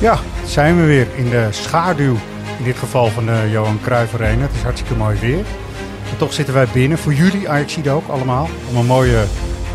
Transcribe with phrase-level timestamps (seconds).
[0.00, 2.16] Ja, zijn we weer in de schaduw.
[2.58, 4.42] In dit geval van de Johan Cruijff Arena.
[4.42, 5.44] Het is hartstikke mooi weer.
[6.04, 6.98] Maar toch zitten wij binnen.
[6.98, 8.48] Voor jullie, Ajax ook allemaal.
[8.70, 9.24] Om een mooie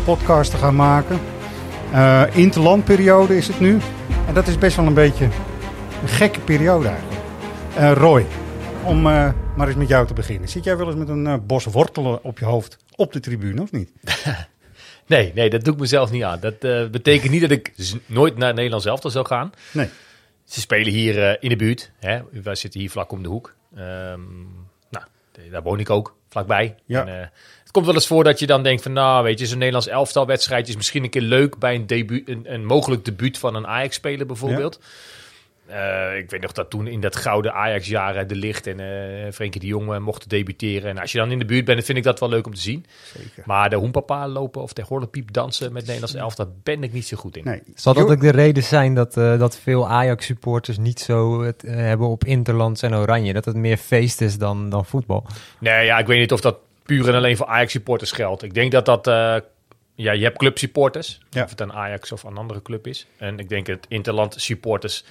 [0.04, 1.20] podcast te gaan maken.
[1.94, 3.78] Uh, interlandperiode is het nu.
[4.26, 5.24] En dat is best wel een beetje
[6.02, 7.20] een gekke periode eigenlijk.
[7.78, 8.26] Uh, Roy,
[8.82, 9.06] om
[9.56, 10.48] maar eens met jou te beginnen.
[10.48, 13.72] Zit jij wel eens met een bos wortelen op je hoofd op de tribune of
[13.72, 13.92] niet?
[15.06, 16.40] nee, nee, dat doe ik mezelf niet aan.
[16.40, 16.58] Dat
[16.90, 17.72] betekent niet dat ik
[18.06, 19.52] nooit naar Nederland zelf zou gaan.
[19.72, 19.88] Nee.
[20.46, 21.90] Ze spelen hier uh, in de buurt.
[21.98, 22.20] Hè?
[22.42, 23.54] Wij zitten hier vlak om de hoek.
[23.78, 25.04] Um, nou,
[25.50, 26.74] daar woon ik ook, vlakbij.
[26.84, 27.06] Ja.
[27.06, 27.20] En, uh,
[27.60, 28.92] het komt wel eens voor dat je dan denkt van...
[28.92, 30.68] nou, weet je, zo'n Nederlands elftal wedstrijd...
[30.68, 34.26] is misschien een keer leuk bij een, debuut, een, een mogelijk debuut van een Ajax-speler
[34.26, 34.78] bijvoorbeeld.
[34.80, 34.86] Ja.
[35.70, 39.60] Uh, ik weet nog dat toen in dat gouden Ajax-jaren De Licht en uh, Frenkie
[39.60, 40.90] de Jong mochten debuteren.
[40.90, 42.60] En als je dan in de buurt bent, vind ik dat wel leuk om te
[42.60, 42.86] zien.
[43.16, 43.42] Zeker.
[43.46, 47.06] Maar de hoenpapa lopen of de horlepiep dansen met Nederlands elf, daar ben ik niet
[47.06, 47.44] zo goed in.
[47.44, 47.62] Nee.
[47.74, 52.08] Zal dat ook de reden zijn dat, uh, dat veel Ajax-supporters niet zo het hebben
[52.08, 53.32] op Interlands en Oranje?
[53.32, 55.26] Dat het meer feest is dan, dan voetbal?
[55.58, 58.42] Nee, ja, ik weet niet of dat puur en alleen voor Ajax-supporters geldt.
[58.42, 59.04] Ik denk dat dat...
[59.94, 61.42] ja, je hebt clubsupporters, ja.
[61.42, 63.06] of het een Ajax of een andere club is.
[63.18, 65.04] En ik denk dat Interland supporters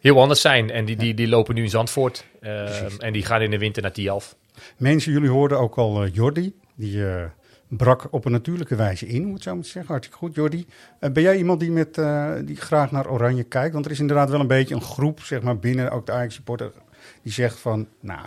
[0.00, 0.70] heel anders zijn.
[0.70, 2.24] En die, die, die lopen nu in Zandvoort.
[2.40, 4.36] Uh, en die gaan in de winter naar Tialf.
[4.76, 6.54] Mensen, jullie hoorden ook al uh, Jordi.
[6.74, 7.24] Die uh,
[7.68, 9.90] brak op een natuurlijke wijze in, hoe het zo moet zeggen.
[9.90, 10.66] Hartstikke goed, Jordi.
[10.98, 11.94] ben jij iemand die, met,
[12.46, 13.72] die graag naar Oranje kijkt?
[13.72, 16.72] Want er is inderdaad wel een beetje een groep, zeg maar, binnen ook de Ajax-supporter...
[17.22, 18.26] die zegt van, nou,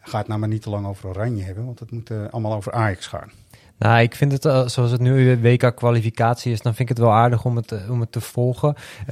[0.00, 1.64] ga het nou maar niet te lang over Oranje hebben...
[1.64, 3.30] want het moet allemaal over Ajax gaan.
[3.78, 7.14] Nou, ik vind het, uh, zoals het nu WK-kwalificatie is, dan vind ik het wel
[7.14, 8.74] aardig om het, om het te volgen.
[9.00, 9.06] Uh,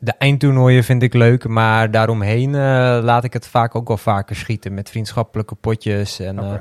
[0.00, 2.58] de eindtoernooien vind ik leuk, maar daaromheen uh,
[3.02, 6.18] laat ik het vaak ook wel vaker schieten met vriendschappelijke potjes.
[6.18, 6.60] En, okay.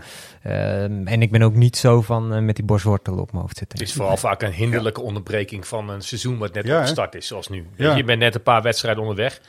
[1.05, 3.79] en ik ben ook niet zo van met die borstwortelen op mijn hoofd zitten.
[3.79, 5.07] Het is vooral vaak een hinderlijke ja.
[5.07, 7.67] onderbreking van een seizoen wat net ja, opgestart is, zoals nu.
[7.75, 7.95] Ja.
[7.95, 9.41] Je bent net een paar wedstrijden onderweg.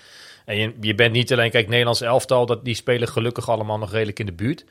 [0.44, 3.92] En je, je bent niet alleen, kijk, Nederlands elftal, dat, die spelen gelukkig allemaal nog
[3.92, 4.64] redelijk in de buurt.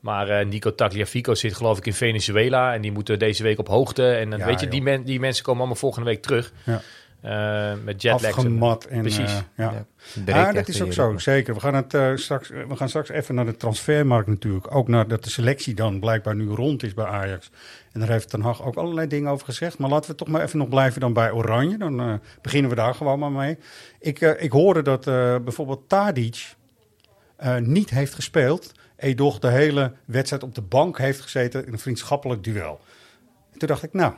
[0.00, 3.68] Maar uh, Nico Tagliafico zit geloof ik in Venezuela en die moeten deze week op
[3.68, 4.10] hoogte.
[4.12, 6.52] En dan Ja, weet je, die, men, die mensen komen allemaal volgende week terug.
[6.64, 6.80] Ja.
[7.24, 8.36] Uh, met jetlag.
[8.36, 8.84] Afgemat.
[8.84, 9.30] En, Precies.
[9.30, 9.64] eh, ja.
[9.64, 9.72] Ja,
[10.14, 11.54] Ja, direct dat is ook zo, zeker.
[11.54, 14.74] We gaan, het, eh, straks, we gaan straks even naar de transfermarkt natuurlijk.
[14.74, 17.50] Ook naar dat de selectie dan blijkbaar nu rond is bij Ajax.
[17.92, 19.78] En daar heeft Ten Hag ook allerlei dingen over gezegd.
[19.78, 21.78] Maar laten we toch maar even nog blijven dan bij Oranje.
[21.78, 22.12] Dan eh,
[22.42, 23.58] beginnen we daar gewoon maar mee.
[23.98, 26.54] Ik, eh, ik hoorde dat eh, bijvoorbeeld Tadic
[27.36, 28.72] eh, niet heeft gespeeld.
[29.00, 32.80] Edoch de hele wedstrijd op de bank heeft gezeten in een vriendschappelijk duel.
[33.52, 34.14] En toen dacht ik, nou,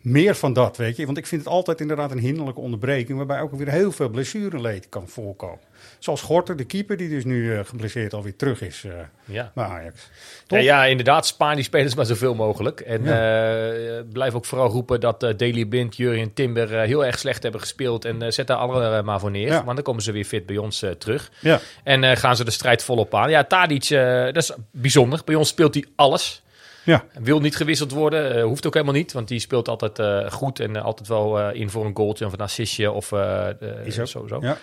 [0.00, 1.06] meer van dat, weet je.
[1.06, 3.16] Want ik vind het altijd inderdaad een hinderlijke onderbreking...
[3.16, 5.58] waarbij ook weer heel veel blessureleed kan voorkomen.
[5.98, 8.92] Zoals Gorter, de keeper, die dus nu eh, geblesseerd alweer terug is eh,
[9.24, 9.50] Ja.
[9.54, 10.08] bij Ajax.
[10.46, 11.26] Ja, inderdaad.
[11.26, 12.80] Spaar die spelers maar zoveel mogelijk.
[12.80, 13.58] En Ja.
[13.78, 17.60] eh, blijf ook vooral roepen dat Daley Blind, Jurie en Timber heel erg slecht hebben
[17.60, 18.04] gespeeld.
[18.04, 19.46] En zet daar alle maar voor neer.
[19.46, 19.64] Ja.
[19.64, 21.30] Want dan komen ze weer fit bij ons terug.
[21.40, 23.30] Ja, En gaan ze de strijd volop aan.
[23.30, 25.20] Ja, Tadic, dat is bijzonder.
[25.24, 26.42] Bij ons speelt hij alles.
[26.90, 27.04] Ja.
[27.22, 29.12] Wil niet gewisseld worden, eh, hoeft ook helemaal niet.
[29.12, 32.32] Want die speelt altijd eh, goed en eh, altijd wel in voor een goaltje of
[32.32, 33.56] een assistje of ook.
[33.86, 34.38] sowieso.
[34.40, 34.56] Ja.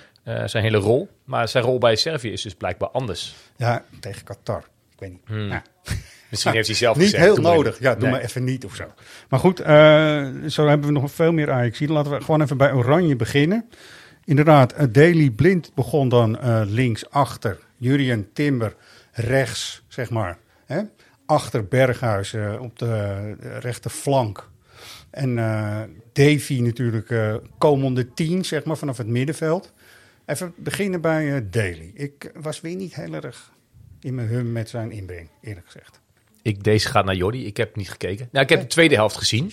[0.47, 1.09] Zijn hele rol.
[1.23, 3.35] Maar zijn rol bij Servië is dus blijkbaar anders.
[3.55, 4.63] ja, tegen Qatar.
[4.93, 5.21] Ik weet niet.
[5.25, 5.47] Hmm.
[5.47, 5.62] Ja.
[6.29, 7.79] Misschien heeft hij zelf Niet gezegd, heel nodig.
[7.79, 8.12] Ja, doe Nee.
[8.12, 8.83] maar even niet of zo.
[9.30, 9.57] Maar goed,
[10.51, 11.80] zo hebben we nog veel meer Ajax.
[11.80, 13.69] Laten we gewoon even bij Oranje beginnen.
[14.25, 17.59] Inderdaad, Daily Blind begon dan links achter.
[17.77, 18.75] Jurien Timber
[19.12, 20.38] rechts, zeg maar.
[20.65, 20.81] Hè?
[21.27, 24.50] Achter Berghuis eh, op de rechterflank.
[25.09, 25.81] En eh,
[26.13, 29.74] Davy natuurlijk eh komende tien, zeg maar, vanaf het middenveld.
[30.25, 31.91] Even beginnen bij eh Daly.
[31.94, 33.51] Ik was weer niet heel erg
[34.00, 36.00] in mijn hum met zijn inbreng, eerlijk gezegd.
[36.41, 37.45] Ik, deze gaat naar Jordi.
[37.45, 38.30] Ik heb niet gekeken.
[38.31, 39.51] Nou, ik heb de tweede helft gezien.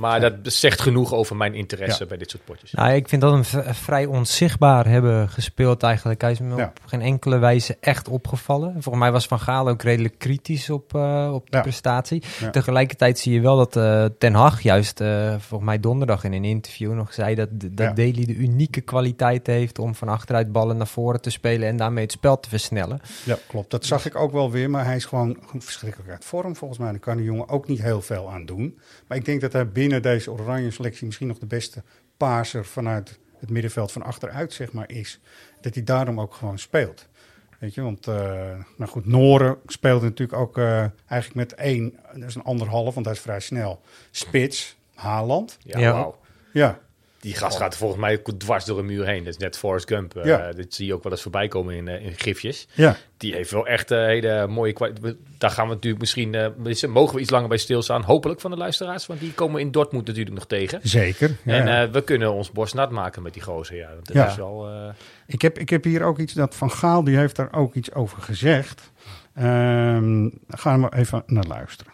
[0.00, 2.08] Maar dat zegt genoeg over mijn interesse Ja.
[2.08, 2.72] bij dit soort potjes.
[2.72, 6.20] Nou, ik vind dat hem v- vrij onzichtbaar hebben gespeeld eigenlijk.
[6.20, 6.64] Hij is me Ja.
[6.64, 8.72] op geen enkele wijze echt opgevallen.
[8.72, 11.62] Volgens mij was Van Gaal ook redelijk kritisch op, eh, op de Ja.
[11.62, 12.22] prestatie.
[12.40, 12.50] Ja.
[12.50, 16.44] Tegelijkertijd zie je wel dat eh, Ten Hag juist, eh, volgens mij donderdag in een
[16.44, 17.92] interview nog zei dat, dat Ja.
[17.92, 22.02] Daly de unieke kwaliteit heeft om van achteruit ballen naar voren te spelen en daarmee
[22.04, 23.00] het spel te versnellen.
[23.24, 23.70] Ja, klopt.
[23.70, 24.70] Dat zag ik ook wel weer.
[24.70, 26.90] Maar hij is gewoon verschrikkelijk uit vorm volgens mij.
[26.90, 28.78] Daar kan de jongen ook niet heel veel aan doen.
[29.06, 31.82] Maar ik denk dat hij binnen deze oranje selectie misschien nog de beste
[32.16, 35.20] paarser vanuit het middenveld van achteruit zeg maar is.
[35.60, 37.08] Dat hij daarom ook gewoon speelt.
[37.58, 38.14] Weet je, want eh,
[38.76, 43.06] nou goed, Noren speelde natuurlijk ook eh, eigenlijk met één, dat is een anderhalf, want
[43.06, 43.80] hij is vrij snel.
[44.10, 45.58] Spits, Haaland.
[45.62, 45.92] Ja, Ja.
[45.92, 46.18] wauw.
[46.52, 46.78] Ja,
[47.20, 49.24] Die gast gaat volgens mij dwars door een muur heen.
[49.24, 50.16] Dat is net Forrest Gump.
[50.16, 50.52] Eh, Ja.
[50.52, 52.68] dit zie je ook wel eens voorbij komen in, eh, in gifjes.
[52.74, 52.96] ja.
[53.16, 55.16] Die heeft wel echt een hele mooie kwaliteit.
[55.38, 56.30] Daar gaan we natuurlijk misschien...
[56.88, 58.02] mogen we iets langer bij stilstaan.
[58.02, 59.06] Hopelijk van de luisteraars.
[59.06, 60.80] Want die komen in Dortmund natuurlijk nog tegen.
[60.82, 61.36] zeker.
[61.44, 63.76] Ja, en we kunnen ons borst nat maken met die gozer.
[63.76, 64.26] Ja, dat Ja.
[64.28, 64.68] is wel...
[65.26, 67.92] Ik heb, ik heb hier ook iets dat Van Gaal, die heeft daar ook iets
[67.92, 68.90] over gezegd.
[69.34, 71.92] Ehm gaan we even naar luisteren.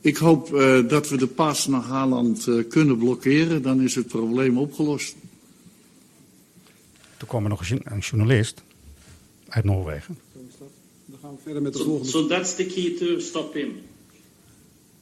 [0.00, 3.62] Ik hoop eh, dat we de pas naar Haaland eh, kunnen blokkeren.
[3.62, 5.14] Dan is het probleem opgelost.
[7.16, 8.62] Toen kwam er nog een, jour- een journalist
[9.48, 10.18] uit Noorwegen.
[11.06, 12.10] Dan gaan we verder met de volgende.
[12.10, 13.72] so that's the key to stop him.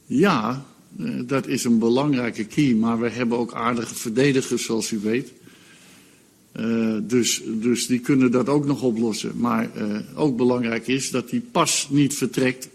[0.05, 0.65] Ja,
[0.97, 2.73] eh, dat is een belangrijke key.
[2.73, 5.31] Maar we hebben ook aardige verdedigers, zoals u weet.
[6.51, 9.31] Eh, dus, dus die kunnen dat ook nog oplossen.
[9.37, 12.69] Maar eh, ook belangrijk is dat die pas niet vertrekt.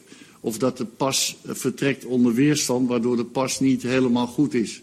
[0.44, 4.82] Of dat de pas vertrekt onder weerstand, waardoor de pas niet helemaal goed is.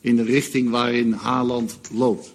[0.00, 2.32] In de richting waarin Haaland loopt.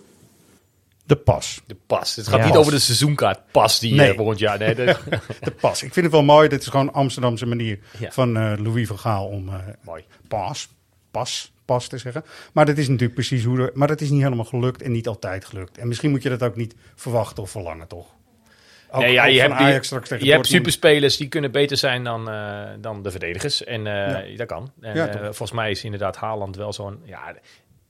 [1.06, 1.62] De pas.
[1.68, 2.16] de pas.
[2.16, 2.46] Het gaat Ja.
[2.46, 4.10] niet over de seizoenkaart pas die Nee.
[4.10, 4.58] eh, volgend jaar...
[4.60, 5.00] Nee, dat-
[5.42, 5.84] De pas.
[5.84, 6.48] Ik vind het wel mooi.
[6.50, 8.12] Dit is gewoon Amsterdamse manier Ja.
[8.12, 10.04] van eh, Louis van Gaal om eh, Mooi.
[10.28, 10.70] pas,
[11.12, 12.24] pas, pas te zeggen.
[12.54, 13.58] Maar dat is natuurlijk precies hoe...
[13.58, 15.78] De, maar dat is niet helemaal gelukt en niet altijd gelukt.
[15.78, 18.08] En misschien moet je dat ook niet verwachten of verlangen, toch?
[18.92, 20.66] Ook, Nee, ja, je hebt, die- Ajax straks tegen je hebt Dortmund.
[20.66, 23.64] superspelers die kunnen beter zijn dan, eh, dan de verdedigers.
[23.64, 24.72] En eh, dat kan.
[24.82, 27.00] En, Ja, eh, volgens mij is inderdaad Haaland wel zo'n...
[27.04, 27.36] Ja,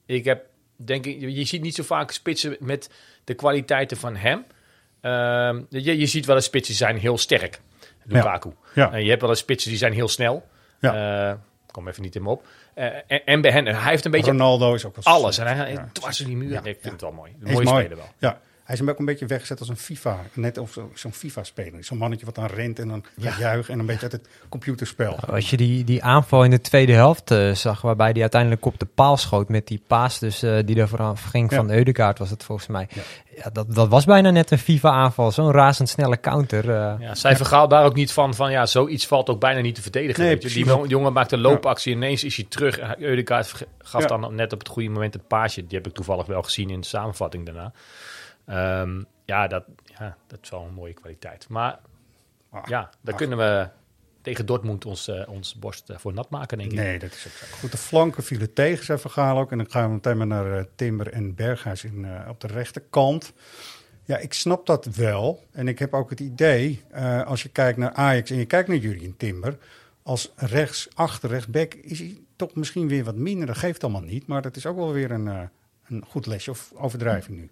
[0.05, 0.45] ik heb,
[0.75, 2.89] denk ik, je ziet niet zo vaak spitsen met
[3.23, 4.45] de kwaliteiten van hem.
[5.01, 7.59] Ehm, je, je ziet wel eens spitsen die zijn heel sterk.
[8.03, 8.49] Lukaku.
[8.75, 8.91] Ja.
[8.91, 10.47] En je hebt wel eens spitsen die zijn heel snel.
[10.79, 11.39] Ja.
[11.71, 12.45] Kom even niet in me op.
[12.73, 15.13] En, en bij hen, hij heeft een beetje Ronaldo is ook wel...
[15.13, 15.37] alles.
[15.37, 15.89] En hij gaat Ja.
[15.91, 16.51] dwars in die muur.
[16.51, 17.31] Ja, ik vind het wel mooi.
[17.43, 17.79] Een mooie mooi.
[17.85, 18.09] speler wel.
[18.17, 20.17] Ja, hij is hem ook een beetje weggezet als een FIFA.
[20.33, 21.83] Net of zo- zo'n FIFA-speler.
[21.83, 25.15] Zo'n mannetje wat dan rent en dan gaat juichen en een beetje uit het computerspel.
[25.19, 28.79] Als je die, die aanval in de tweede helft eh, zag, waarbij hij uiteindelijk op
[28.79, 31.57] de paal schoot met die paas dus, eh, die er vanaf ging Ja.
[31.57, 32.87] van Eudekaart was het volgens mij.
[33.35, 33.49] Ja.
[33.53, 35.31] dat, dat was bijna net een FIFA-aanval.
[35.31, 36.69] Zo'n razendsnelle counter.
[36.69, 36.93] eh.
[36.99, 39.81] Ja, zij vergaat daar ook niet van, van ja, zoiets valt ook bijna niet te
[39.81, 40.23] verdedigen.
[40.23, 40.37] Nee.
[40.37, 42.77] Die jongen maakt een loopactie, ineens is hij terug.
[42.79, 44.07] En Eudekaart gaf Ja.
[44.07, 45.67] dan net op het goede moment het paasje.
[45.67, 47.71] Die heb ik toevallig wel gezien in de samenvatting daarna.
[48.45, 51.49] Ehm, ja, dat, ja, dat is wel een mooie kwaliteit.
[51.49, 51.79] Maar
[52.55, 53.19] Ah, ja, daar ach.
[53.19, 53.69] kunnen we
[54.21, 56.77] tegen Dortmund ons, eh, ons borst eh, voor nat maken, denk ik.
[56.77, 57.55] Nee, dat is ook zo.
[57.59, 59.51] Goed, de flanken vielen tegen, Van Gaal ook.
[59.51, 63.33] En dan gaan we meteen maar naar eh, Timber en Berghuis in, op de rechterkant.
[64.03, 65.43] Ja, ik snap dat wel.
[65.51, 66.83] En ik heb ook het idee,
[67.25, 69.57] als je kijkt naar Ajax en je kijkt naar Jurien Timber...
[70.03, 73.47] als rechts, achter, rechtsback is hij toch misschien weer wat minder.
[73.47, 75.49] Dat geeft allemaal niet, maar dat is ook wel weer een,
[75.87, 77.49] een goed lesje of overdrijving nu.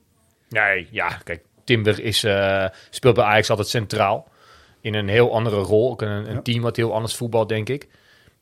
[0.54, 4.28] Nee, ja, kijk, Timber is, eh, speelt bij Ajax altijd centraal.
[4.82, 5.92] In een heel andere rol.
[5.92, 6.42] Ook een, een Ja.
[6.42, 7.88] team wat heel anders voetbalt, denk ik.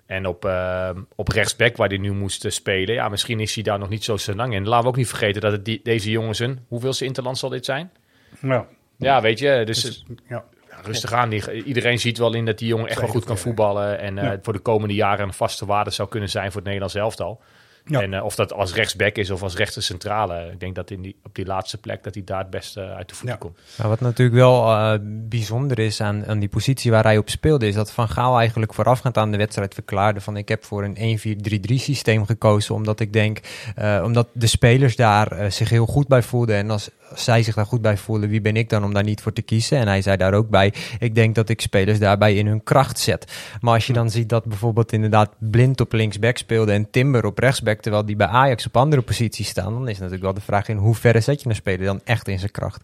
[0.05, 3.63] En op, eh, op rechtsback, waar hij nu moest eh, spelen, ja, misschien is hij
[3.63, 4.67] daar nog niet zo senang in.
[4.67, 7.65] Laten we ook niet vergeten dat het die, deze jongens een, hoeveelste interland zal dit
[7.65, 7.91] zijn?
[8.39, 8.65] Nou,
[8.97, 10.43] Ja, weet je, dus, dus, ja.
[10.69, 11.29] ja, rustig aan.
[11.29, 13.41] Die, iedereen ziet wel in dat die jongen echt wel goed kan ja.
[13.41, 13.99] voetballen.
[13.99, 14.39] En Ja.
[14.41, 17.41] voor de komende jaren een vaste waarde zou kunnen zijn voor het Nederlands elftal.
[17.85, 18.01] Ja.
[18.01, 20.49] En eh, of dat als rechtsback is of als rechter centrale.
[20.51, 23.09] Ik denk dat in die, op die laatste plek dat hij daar het beste uit
[23.09, 23.45] de voeten Ja.
[23.45, 23.59] komt.
[23.77, 27.67] Maar wat natuurlijk wel eh, bijzonder is aan, aan die positie waar hij op speelde,
[27.67, 31.19] is dat Van Gaal eigenlijk voorafgaand aan de wedstrijd verklaarde van ik heb voor een
[31.71, 33.39] 1-4-3-3 systeem gekozen, omdat ik denk,
[33.75, 37.55] eh, omdat de spelers daar zich heel goed bij voelden en als, als zij zich
[37.55, 39.77] daar goed bij voelen, wie ben ik dan om daar niet voor te kiezen?
[39.77, 42.99] En hij zei daar ook bij, ik denk dat ik spelers daarbij in hun kracht
[42.99, 43.31] zet.
[43.61, 47.37] Maar als je dan ziet dat bijvoorbeeld inderdaad Blind op linksback speelde en Timber op
[47.37, 50.67] rechtsback, terwijl die bij Ajax op andere posities staan, dan is natuurlijk wel de vraag
[50.67, 52.83] in hoeverre zet je een speler dan echt in zijn kracht?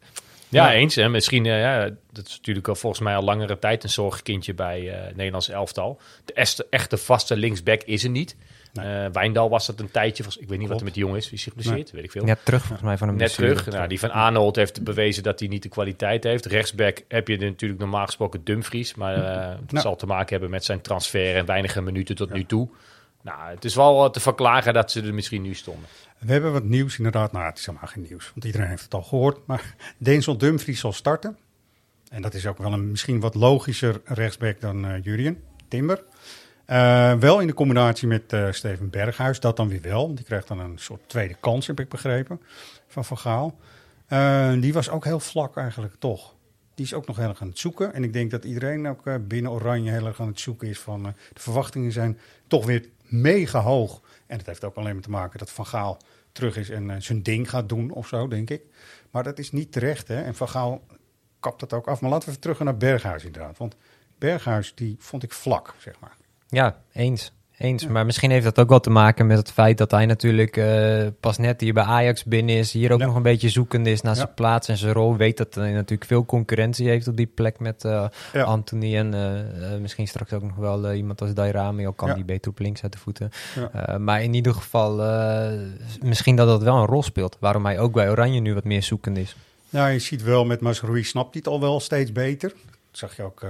[0.50, 0.96] Ja, eens.
[0.96, 1.10] Hè.
[1.10, 4.89] Misschien, eh, ja, dat is natuurlijk al volgens mij al langere tijd een zorgkindje bij
[4.89, 6.00] eh Nederlands elftal.
[6.25, 8.36] De echte, echte vaste linksback is er niet.
[8.74, 10.24] Eh Wijndal was dat een tijdje.
[10.24, 11.29] volgens- Ik weet niet wat er met die jongen is.
[11.29, 11.91] Wie zich geblesseerd?
[11.91, 12.24] Weet ik veel.
[12.24, 13.56] Net terug volgens mij van een Net blessure.
[13.60, 13.74] terug.
[13.75, 16.46] Nou, die van Arnold heeft bewezen dat hij niet de kwaliteit heeft.
[16.46, 18.96] Rechtsback heb je natuurlijk normaal gesproken Dumfries.
[18.96, 19.84] Maar eh, het Nou.
[19.84, 22.70] zal te maken hebben met zijn transfer en weinige minuten tot nu toe.
[23.21, 25.86] Nou, het is wel eh, te verklagen dat ze er misschien nu stonden.
[26.17, 27.31] We hebben wat nieuws inderdaad.
[27.31, 29.47] Nou, het is helemaal geen nieuws, want iedereen heeft het al gehoord.
[29.47, 31.38] Maar Denzel Dumfries zal starten.
[32.09, 36.03] En dat is ook wel een misschien wat logischer rechtsback dan uh, Jurien Timber.
[36.67, 40.15] Uh, wel in de combinatie met Steven Berghuis, dat dan weer wel.
[40.15, 42.41] Die krijgt dan een soort tweede kans, heb ik begrepen,
[42.88, 43.59] van Van Gaal.
[44.59, 46.36] die was ook heel vlak eigenlijk, toch?
[46.75, 47.93] Die is ook nog heel erg aan het zoeken.
[47.93, 51.03] En ik denk dat iedereen ook binnen Oranje heel erg aan het zoeken is van...
[51.33, 54.01] de verwachtingen zijn toch weer mega hoog.
[54.25, 55.97] En dat heeft ook alleen maar te maken dat Van Gaal
[56.31, 58.61] terug is en zijn ding gaat doen of zo, denk ik.
[59.11, 60.21] Maar dat is niet terecht, hè.
[60.21, 60.85] En Van Gaal
[61.39, 62.01] kapt dat ook af.
[62.01, 63.57] Maar laten we even terug naar Berghuis inderdaad.
[63.57, 63.75] Want
[64.17, 66.17] Berghuis, die vond ik vlak, zeg maar.
[66.47, 67.31] Ja, eens.
[67.57, 67.83] Eens.
[67.83, 67.89] Ja.
[67.89, 71.07] Maar misschien heeft dat ook wel te maken met het feit dat hij natuurlijk uh,
[71.19, 72.71] pas net hier bij Ajax binnen is.
[72.71, 73.05] Hier ook Ja.
[73.05, 74.19] nog een beetje zoekende is naar Ja.
[74.19, 75.15] zijn plaats en zijn rol.
[75.15, 78.07] Weet dat hij natuurlijk veel concurrentie heeft op die plek met eh.
[78.43, 78.97] Anthony.
[78.97, 81.87] En eh, eh, misschien straks ook nog wel eh, iemand als Dairami.
[81.87, 83.31] Ook kan die beter op links uit de voeten.
[83.73, 85.51] Eh, maar in ieder geval, eh,
[86.01, 87.37] misschien dat dat wel een rol speelt.
[87.39, 89.35] Waarom hij ook bij Oranje nu wat meer zoekend is.
[89.69, 92.49] Ja, je ziet wel met Masrui snapt hij het al wel steeds beter.
[92.49, 93.41] Dat zag je ook.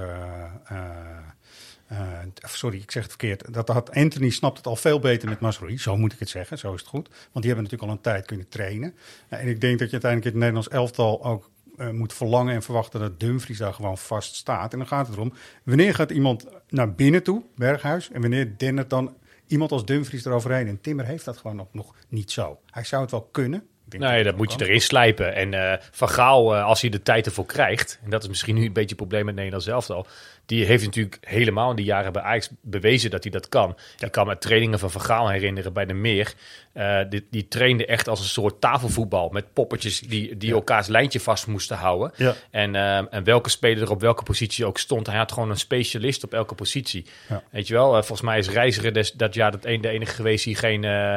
[1.88, 3.54] Eh, eh, eh, sorry, ik zeg het verkeerd.
[3.54, 5.80] Dat had Anthony snapt het al veel beter met Masrui.
[5.80, 6.58] Zo moet ik het zeggen.
[6.58, 7.08] Zo is het goed.
[7.08, 8.96] Want die hebben natuurlijk al een tijd kunnen trainen.
[9.30, 12.54] Ja, en ik denk dat je uiteindelijk in het Nederlands elftal ook eh, moet verlangen
[12.54, 14.72] en verwachten dat Dumfries daar gewoon vast staat.
[14.74, 18.90] En dan gaat het erom, wanneer gaat iemand naar binnen toe, Berghuis, en wanneer dennert
[18.90, 19.16] dan
[19.48, 20.68] iemand als Dumfries eroverheen?
[20.68, 22.60] En Timmer heeft dat gewoon nog niet zo.
[22.66, 23.68] Hij zou het wel kunnen.
[23.90, 25.36] Nee, dat moet je erin slijpen.
[25.36, 28.00] En eh Van Gaal, eh, als hij de tijd ervoor krijgt...
[28.04, 30.08] en dat is misschien nu een beetje het probleem met Nederland zelf al...
[30.46, 33.78] die heeft natuurlijk helemaal in die jaren bij Ajax bewezen dat hij dat kan.
[34.00, 36.34] Ik kan me trainingen van Van Gaal herinneren bij de Meer.
[36.74, 39.30] Eh, die, die trainde echt als een soort tafelvoetbal...
[39.30, 42.12] met poppetjes die, die elkaars lijntje vast moesten houden.
[42.16, 42.34] Ja.
[42.52, 42.76] En,
[43.12, 45.08] en welke speler er op welke positie ook stond...
[45.08, 47.06] hij had gewoon een specialist op elke positie.
[47.30, 47.44] Ja.
[47.52, 50.46] Weet je wel, volgens mij is Reiziger des, dat jaar dat een, de enige geweest...
[50.46, 51.16] die geen, eh,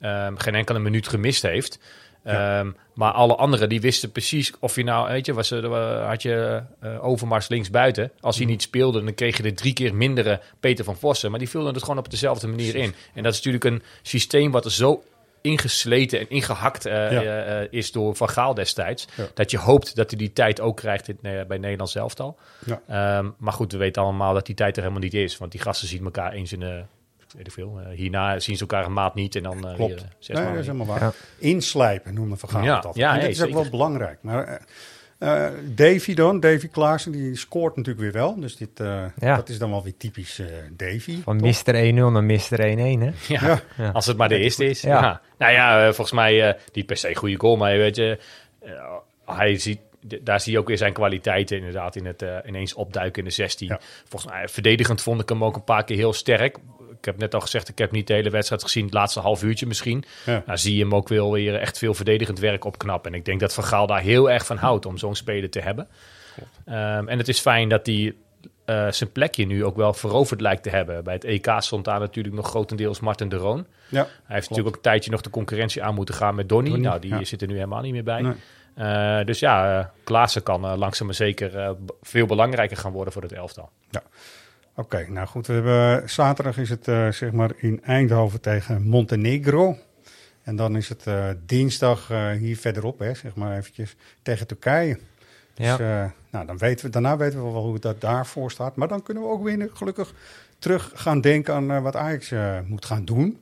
[0.00, 1.78] ehm, geen enkele minuut gemist heeft...
[2.24, 6.22] Ehm, maar alle anderen die wisten precies of je nou, weet je, was eh, had
[6.22, 8.10] je eh, Overmars links buiten.
[8.20, 11.30] Als hij niet speelde, dan kreeg je de drie keer mindere Peter van Vossen.
[11.30, 12.94] Maar die vulden het gewoon op dezelfde manier in.
[13.14, 15.02] En dat is natuurlijk een systeem wat er zo
[15.40, 17.22] ingesleten en ingehakt eh, Ja.
[17.22, 19.06] eh, eh, is door Van Gaal destijds.
[19.16, 19.24] Ja.
[19.34, 22.38] Dat je hoopt dat hij die tijd ook krijgt in, eh, bij Nederland zelftal.
[22.66, 22.80] Ja.
[22.88, 25.38] Ehm, maar goed, we weten allemaal dat die tijd er helemaal niet is.
[25.38, 26.82] Want die gasten zien elkaar eens in de...
[27.36, 27.80] Weet ik veel.
[27.80, 29.94] eh, hierna zien ze elkaar een maand niet en dan eh, Klopt.
[29.94, 31.14] weer, eh, zes nee, maanden dat is helemaal waar.
[31.38, 32.82] Inslijpen noemen Van Gaal Ja, en
[33.14, 34.18] dat nee, is ook wel belangrijk.
[34.22, 34.62] Maar
[35.74, 38.40] Davy dan, Davy Klaassen, die scoort natuurlijk weer wel.
[38.40, 39.36] Dus dit, eh, Ja.
[39.36, 40.46] dat is dan wel weer typisch eh
[40.76, 41.22] Davy.
[41.22, 41.64] Van toch?
[41.66, 41.74] Mr.
[41.74, 42.60] 1-0 naar Mr.
[42.60, 43.10] 1-1, hè?
[43.28, 43.60] Ja, Ja.
[43.76, 43.90] Ja.
[43.90, 44.80] als het maar de eerste is.
[44.80, 45.00] Ja.
[45.02, 45.20] Ja.
[45.38, 48.18] Nou ja, volgens mij uh, niet per se een goede goal, maar weet je,
[49.24, 49.78] hij ziet,
[50.20, 53.68] daar zie je ook weer zijn kwaliteiten inderdaad in het ineens opduiken in de 16.
[53.68, 53.80] Ja.
[54.08, 56.56] Volgens mij, verdedigend vond ik hem ook een paar keer heel sterk.
[57.02, 59.42] Ik heb net al gezegd, ik heb niet de hele wedstrijd gezien, het laatste half
[59.42, 60.04] uurtje misschien.
[60.26, 60.42] Ja.
[60.46, 63.12] Nou, zie je hem ook wel weer echt veel verdedigend werk opknappen.
[63.12, 65.60] En ik denk dat Van Gaal daar heel erg van houdt om zo'n speler te
[65.60, 65.88] hebben.
[66.64, 68.14] Ehm, en het is fijn dat hij
[68.64, 71.04] eh, zijn plekje nu ook wel veroverd lijkt te hebben.
[71.04, 73.66] Bij het EK stond daar natuurlijk nog grotendeels Martin de Roon.
[73.88, 76.68] Ja, Hij heeft natuurlijk ook een tijdje nog de concurrentie aan moeten gaan met Donny.
[76.68, 77.24] Donny, nou, die ja.
[77.24, 78.20] zit er nu helemaal niet meer bij.
[78.20, 78.34] Nee.
[78.74, 83.22] Eh, dus ja, uh, Klaassen kan uh, langzaam maar zeker veel belangrijker gaan worden voor
[83.22, 83.70] het elftal.
[83.90, 84.02] Ja.
[84.74, 85.46] Oké, okay, nou goed.
[85.46, 89.78] We hebben, zaterdag is het uh, zeg maar in Eindhoven tegen Montenegro.
[90.42, 94.98] En dan is het uh, dinsdag uh, hier verderop, hè, zeg maar eventjes, tegen Turkije.
[95.54, 95.76] Ja.
[95.76, 98.76] Dus nou, dan weten we, daarna weten we wel hoe dat daarvoor staat.
[98.76, 100.14] Maar dan kunnen we ook weer gelukkig
[100.58, 102.32] terug gaan denken aan wat Ajax
[102.66, 103.38] moet gaan doen.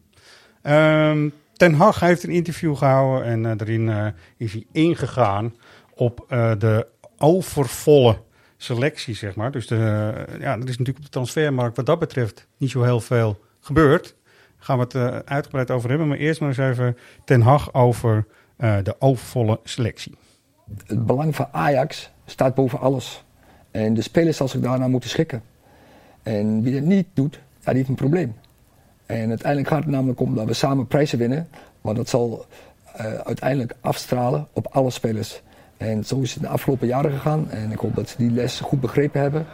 [0.63, 5.55] Um, Ten Hag heeft een interview gehouden en daarin is hij ingegaan
[5.95, 6.27] op
[6.59, 6.87] de
[7.19, 8.19] overvolle
[8.63, 9.51] selectie, zeg maar.
[9.51, 9.77] Dus de,
[10.41, 14.05] ja, er is natuurlijk op de transfermarkt wat dat betreft niet zo heel veel gebeurd.
[14.05, 16.09] Daar gaan we het uh, uitgebreid over hebben.
[16.09, 18.27] Maar eerst maar eens even Ten Hag over
[18.59, 20.15] uh, de overvolle selectie.
[20.87, 23.25] Het belang van Ajax staat boven alles.
[23.71, 25.43] En de spelers zal zich daarna moeten schikken.
[26.23, 28.35] En wie dat niet doet, ja, die heeft een probleem.
[29.07, 31.49] En uiteindelijk gaat het namelijk om dat we samen prijzen winnen.
[31.81, 32.47] Want dat zal
[33.25, 35.43] uiteindelijk afstralen op alle spelers.
[35.81, 37.51] En zo is het de afgelopen jaren gegaan.
[37.51, 39.47] En ik hoop dat ze die les goed begrepen hebben.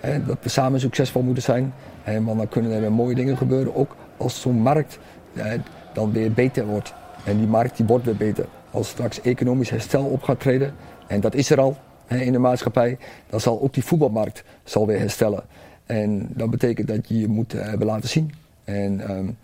[0.00, 1.74] En dat we samen succesvol moeten zijn.
[2.02, 3.74] En want dan kunnen er mooie dingen gebeuren.
[3.74, 4.98] Ook als zo'n markt
[5.32, 5.52] uh,
[5.94, 6.94] dan weer beter wordt.
[7.24, 8.46] En die markt die wordt weer beter.
[8.70, 10.74] Als straks economisch herstel op gaat treden.
[11.06, 11.76] En dat is er al
[12.08, 12.98] in de maatschappij.
[13.30, 15.44] Dan zal ook die voetbalmarkt zal weer herstellen.
[15.86, 18.32] En dat betekent dat je je moet uh, hebben laten zien.
[18.64, 19.36] En, um,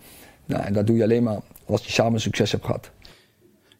[0.45, 2.91] nou, en dat doe je alleen maar als je samen succes hebt gehad.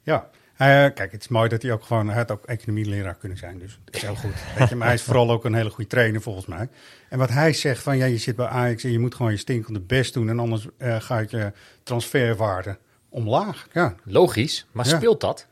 [0.03, 2.07] Ja, Eh, kijk, het is mooi dat hij ook gewoon...
[2.09, 4.35] Hij had ook economieleraar kunnen zijn, dus dat is heel goed.
[4.59, 6.69] Weet je, maar hij is vooral ook een hele goede trainer, volgens mij.
[7.09, 9.39] En wat hij zegt van, ja, je zit bij Ajax en je moet gewoon je
[9.39, 10.29] stinkende best doen...
[10.29, 11.53] en anders eh, gaat je
[11.83, 13.67] transferwaarde omlaag.
[13.73, 14.97] Ja, Logisch, maar Ja.
[14.97, 15.47] speelt dat?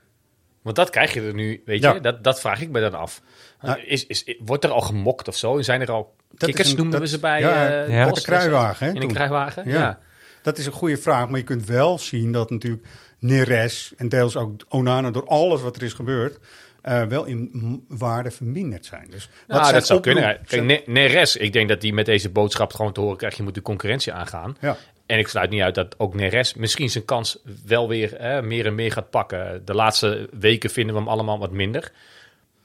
[0.62, 1.92] Want dat krijg je er nu, weet Ja.
[1.94, 3.22] je, dat, dat vraag ik me dan af.
[3.60, 5.62] Nou, is, is, wordt er al gemokt of zo?
[5.62, 8.08] Zijn er al is kikkers, een- noemden dat- we ze bij ja, eh, ja.
[8.08, 9.12] Bos, de kruiwagen, hè, In een toen.
[9.16, 9.78] kruiwagen, Ja.
[9.78, 9.98] ja.
[10.42, 12.86] Dat is een goede vraag, maar je kunt wel zien dat natuurlijk
[13.18, 16.38] Neres en deels ook Onana door alles wat er is gebeurd,
[16.82, 19.06] eh, wel in waarde verminderd zijn.
[19.10, 20.38] Dus Nou, dat zou kunnen.
[20.46, 23.54] Kijk, Neres, ik denk dat die met deze boodschap gewoon te horen krijgt, je moet
[23.54, 24.56] de concurrentie aangaan.
[24.60, 24.76] Ja.
[25.06, 28.66] En ik sluit niet uit dat ook Neres misschien zijn kans wel weer hè, meer
[28.66, 29.62] en meer gaat pakken.
[29.64, 31.92] De laatste weken vinden we hem allemaal wat minder.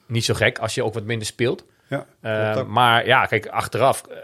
[0.06, 1.64] Niet zo gek als je ook wat minder speelt.
[1.88, 4.16] Ja, Eh, maar ja, kijk, achteraf, eh,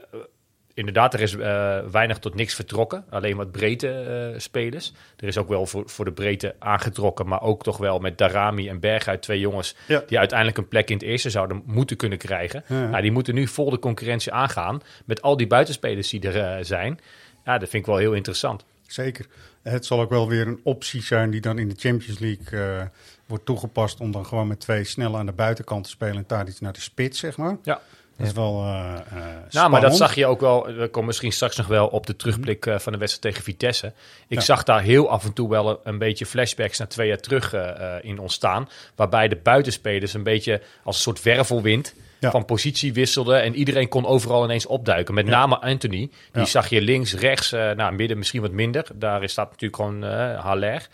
[0.81, 3.05] inderdaad, er is eh, weinig tot niks vertrokken.
[3.11, 4.93] Alleen wat breedte eh, spelers.
[5.17, 8.69] Er is ook wel voor, voor de breedte aangetrokken, maar ook toch wel met Darami
[8.69, 10.03] en Berghuis, twee jongens Ja.
[10.07, 12.65] die uiteindelijk een plek in het eerste zouden moeten kunnen krijgen.
[12.67, 12.89] Ja.
[12.89, 16.65] Nou, die moeten nu vol de concurrentie aangaan met al die buitenspelers die er eh,
[16.65, 17.01] zijn.
[17.45, 18.65] Ja, dat vind ik wel heel interessant.
[18.87, 19.27] Zeker.
[19.63, 22.89] Het zal ook wel weer een optie zijn die dan in de Champions League
[23.27, 26.49] wordt toegepast om dan gewoon met twee snelle aan de buitenkant te spelen en daar
[26.49, 27.57] iets naar de spits, zeg maar.
[27.63, 27.81] Ja.
[28.21, 30.67] Dat is wel eh eh, Nou, maar dat zag je ook wel.
[30.67, 33.87] We komen misschien straks nog wel op de terugblik eh, van de wedstrijd tegen Vitesse.
[34.29, 34.41] Ik Ja.
[34.45, 37.53] zag daar heel af en toe wel een, een beetje flashbacks naar twee jaar terug
[37.53, 38.69] eh, eh, in ontstaan.
[38.97, 42.31] Waarbij de buitenspelers een beetje als een soort wervelwind Ja.
[42.31, 43.43] van positie wisselden.
[43.43, 45.15] En iedereen kon overal ineens opduiken.
[45.15, 45.31] Met Ja.
[45.31, 46.11] name Anthony.
[46.33, 48.87] Die zag je links, rechts, eh nou, midden misschien wat minder.
[48.95, 50.89] Daar staat natuurlijk gewoon eh Haller.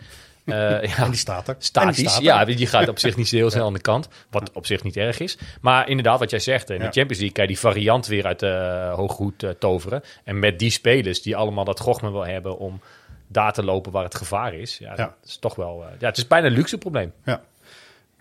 [0.47, 0.97] Eh, ja.
[0.97, 1.53] En die staat er.
[1.53, 2.23] Die staat er.
[2.23, 4.07] ja, die gaat op zich niet zo heel snel aan de kant.
[4.29, 5.37] Wat op zich niet erg is.
[5.61, 6.85] Maar inderdaad, wat jij zegt, in Ja.
[6.85, 10.01] de Champions League kan je die variant weer uit de hooghoed eh, toveren.
[10.23, 12.81] En met die spelers die allemaal dat gochme wil hebben om
[13.27, 14.77] daar te lopen waar het gevaar is.
[14.77, 14.95] Ja, Ja.
[14.95, 15.83] dat is toch wel...
[15.83, 17.13] eh, ja, het is bijna een luxe probleem.
[17.25, 17.41] Ja.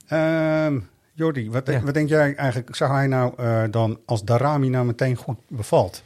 [0.09, 0.79] Ehm,
[1.13, 1.81] Jordi, wat, Ja.
[1.81, 6.03] wat denk jij eigenlijk, zou hij nou eh, dan als Darami nou meteen goed bevalt?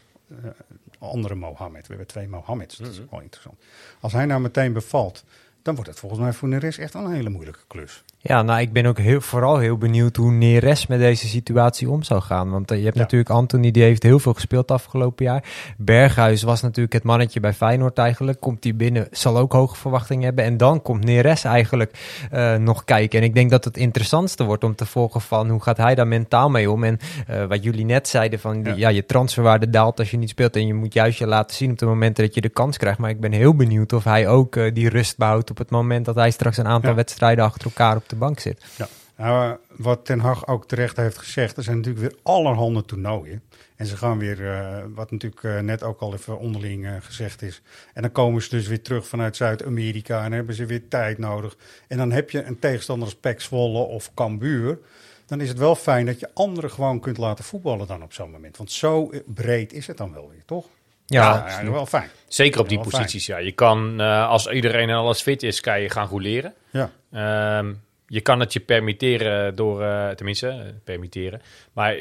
[0.99, 3.57] Andere Mohammed, we hebben twee Mohammeds, dat is wel interessant.
[4.01, 5.25] Als hij nou meteen bevalt,
[5.63, 8.05] dan wordt het volgens mij voor Neres echt wel een hele moeilijke klus.
[8.23, 12.03] Ja, nou, ik ben ook heel, vooral heel benieuwd hoe Neres met deze situatie om
[12.03, 12.51] zou gaan.
[12.51, 13.03] Want eh, je hebt Ja.
[13.03, 15.45] natuurlijk Anthony, die heeft heel veel gespeeld afgelopen jaar.
[15.77, 18.41] Berghuis was natuurlijk het mannetje bij Feyenoord eigenlijk.
[18.41, 20.45] Komt hij binnen, zal ook hoge verwachtingen hebben.
[20.45, 21.99] En dan komt Neres eigenlijk
[22.31, 23.19] eh, nog kijken.
[23.19, 26.07] En ik denk dat het interessantste wordt om te volgen van hoe gaat hij daar
[26.09, 26.85] mentaal mee om.
[26.85, 28.79] En eh, wat jullie net zeiden van, die- Ja.
[28.79, 28.89] ja.
[28.89, 30.57] je transferwaarde daalt als je niet speelt.
[30.57, 32.99] En je moet juist je laten zien op de momenten dat je de kans krijgt.
[32.99, 36.15] Maar ik ben heel benieuwd of hij ook die rust behoudt op het moment dat
[36.15, 36.97] hij straks een aantal Ja.
[36.97, 38.65] wedstrijden achter elkaar op de bank zit.
[38.77, 38.89] Ja.
[39.17, 43.43] Nou, eh, wat Ten Hag ook terecht heeft gezegd, er zijn natuurlijk weer allerhande toernooien.
[43.77, 47.63] En ze gaan weer, eh, wat natuurlijk eh, net ook al even onderling gezegd is.
[47.95, 51.57] En dan komen ze dus weer terug vanuit Zuid-Amerika en hebben ze weer tijd nodig.
[51.89, 54.79] En dan heb je een tegenstander als Pek Zwolle of Cambuur.
[55.27, 58.31] Dan is het wel fijn dat je anderen gewoon kunt laten voetballen dan op zo'n
[58.31, 58.57] moment.
[58.57, 60.67] Want zo breed is het dan wel weer, toch?
[61.07, 62.11] Ja, ja, wel fijn.
[62.29, 62.91] Zeker op die fijn.
[62.91, 63.39] posities, ja.
[63.39, 66.55] Je kan, eh, als iedereen en alles fit is, kan je gaan roleren.
[66.71, 67.73] Ja, Ehm,
[68.13, 71.41] je kan het je permitteren door, eh, tenminste, eh, permitteren.
[71.73, 71.97] Maar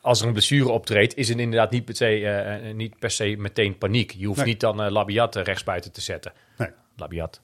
[0.00, 3.34] als er een blessure optreedt, is het inderdaad niet per se, eh, niet per se
[3.38, 4.14] meteen paniek.
[4.18, 4.46] Je hoeft Nee.
[4.48, 6.32] niet dan Labiat rechtsbuiten te zetten.
[6.58, 6.68] nee.
[6.96, 7.40] Labiat.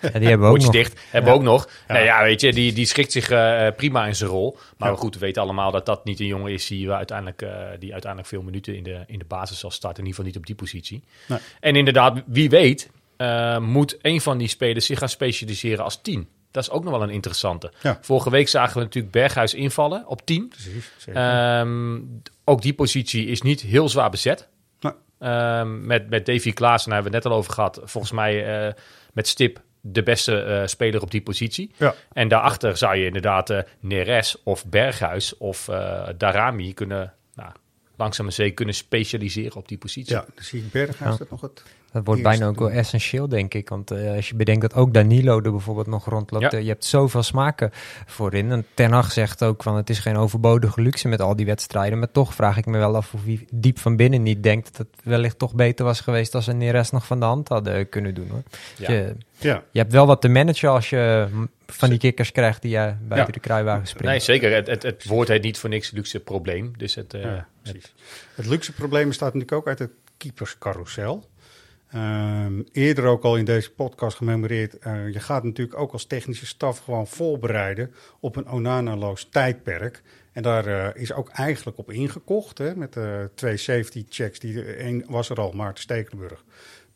[0.00, 0.70] Ja, die hebben we ook nog.
[0.72, 1.00] dicht.
[1.10, 1.68] Hebben we ook nog.
[1.88, 4.58] Nou ja, weet je, die, die schikt zich eh, prima in zijn rol.
[4.76, 4.96] Maar Ja.
[4.96, 7.92] goed, we weten allemaal dat dat niet een jongen is die, we uiteindelijk, eh, die
[7.92, 10.02] uiteindelijk veel minuten in de, in de basis zal starten.
[10.02, 11.02] In ieder geval niet op die positie.
[11.28, 11.38] Nee.
[11.60, 16.28] En inderdaad, wie weet, eh, moet een van die spelers zich gaan specialiseren als tien.
[16.56, 17.72] Dat is ook nog wel een interessante.
[17.82, 17.98] Ja.
[18.00, 20.48] Vorige week zagen we natuurlijk Berghuis invallen op 10.
[20.48, 20.90] Precies.
[20.96, 21.22] Zeker.
[21.22, 21.98] Ehm,
[22.44, 24.48] ook die positie is niet heel zwaar bezet.
[24.80, 24.92] Nee.
[25.18, 27.80] Ehm, met, met Davy Klaassen daar hebben we het net al over gehad.
[27.84, 28.72] Volgens mij eh,
[29.12, 31.70] met stip de beste eh, speler op die positie.
[31.76, 31.94] ja.
[32.12, 37.50] En daarachter zou je inderdaad eh, Neres of Berghuis of eh, Darami kunnen, nou,
[37.96, 40.14] langzaam en zeker kunnen specialiseren op die positie.
[40.14, 41.18] ja, dan zie ik Berghuis Ja.
[41.18, 41.62] dat nog het...
[41.96, 43.68] Dat wordt bijna ook wel essentieel, denk ik.
[43.68, 46.42] Want eh, als je bedenkt dat ook Danilo er bijvoorbeeld nog rondloopt.
[46.42, 46.50] Ja.
[46.58, 47.70] eh, je hebt zoveel smaken
[48.06, 48.50] voorin.
[48.50, 51.98] En Ten Hag zegt ook van het is geen overbodige luxe met al die wedstrijden.
[51.98, 54.76] Maar toch vraag ik me wel af of wie diep van binnen niet denkt...
[54.76, 57.88] dat het wellicht toch beter was geweest als ze Neres nog van de hand hadden
[57.88, 58.28] kunnen doen.
[58.30, 58.42] Hoor.
[58.76, 58.92] Ja.
[58.92, 61.28] Je, Ja, je hebt wel wat te managen als je
[61.66, 62.76] van die kikkers krijgt die je
[63.08, 63.24] buiten Ja.
[63.24, 64.10] de kruiwagen springen.
[64.10, 64.54] Nee, zeker.
[64.54, 66.72] Het, het, het woord heet niet voor niks luxe probleem.
[66.76, 67.94] Dus het, eh, Ja, het- precies.
[68.34, 71.24] Het luxe probleem bestaat natuurlijk ook uit het keeperscarousel.
[71.90, 74.78] Ehm, eerder ook al in deze podcast gememoreerd.
[74.78, 80.02] eh, je gaat natuurlijk ook als technische staf gewoon voorbereiden op een Onana-loos tijdperk.
[80.32, 82.58] En daar eh, is ook eigenlijk op ingekocht.
[82.58, 84.38] Hè, met de twee safety checks.
[84.38, 86.44] Die, Eén was er al, Maarten Stekelenburg.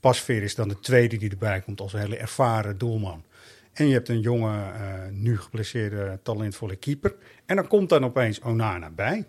[0.01, 3.25] Pasveer is dan de tweede die erbij komt als een hele ervaren doelman.
[3.73, 4.73] En je hebt een jonge,
[5.11, 7.17] nu geblesseerde, talentvolle keeper.
[7.47, 9.27] En dan komt dan opeens Onana bij.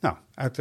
[0.00, 0.56] Nou, uit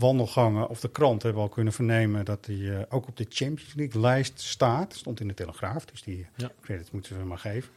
[0.00, 3.26] wandelgangen of de krant hebben we al kunnen vernemen dat hij eh, ook op de
[3.28, 4.94] Champions League lijst staat.
[4.94, 6.50] Stond in de Telegraaf, dus die Ja.
[6.62, 7.70] credits moeten we maar geven.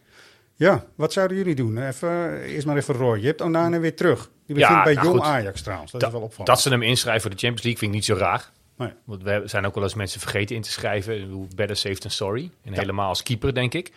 [0.55, 1.77] Ja, wat zouden jullie doen?
[1.88, 3.19] Even, eerst maar even Roy.
[3.19, 4.29] Je hebt Onana weer terug.
[4.45, 5.27] Die begint Ja, bij nou Jong goed.
[5.27, 5.91] Ajax trouwens.
[5.91, 6.47] Dat, is wel opvallend.
[6.47, 8.51] Dat ze hem inschrijven voor de Champions League vind ik niet zo raar.
[8.77, 8.89] Nee.
[9.03, 11.47] Want we zijn ook wel eens mensen vergeten in te schrijven.
[11.55, 12.51] Better safe than sorry.
[12.63, 13.91] En helemaal als keeper, denk ik.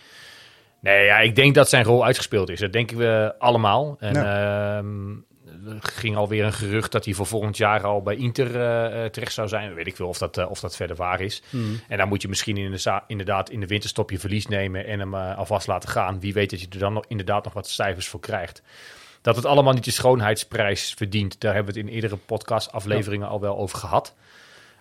[0.80, 2.60] Nee, ja, ik denk dat zijn rol uitgespeeld is.
[2.60, 3.96] Dat denken we allemaal.
[4.00, 5.14] En ehm,
[5.80, 9.32] ging alweer een gerucht dat hij voor volgend jaar al bij Inter eh, eh, terecht
[9.32, 9.74] zou zijn.
[9.74, 11.42] Weet ik veel of dat, eh, of dat verder waar is.
[11.50, 11.80] Hmm.
[11.88, 14.98] En dan moet je misschien in de inderdaad in de winterstop je verlies nemen en
[14.98, 16.20] hem eh, alvast laten gaan.
[16.20, 18.62] Wie weet dat je er dan nog, inderdaad nog wat cijfers voor krijgt.
[19.20, 23.40] Dat het allemaal niet de schoonheidsprijs verdient, daar hebben we het in eerdere podcastafleveringen al
[23.40, 24.14] wel over gehad.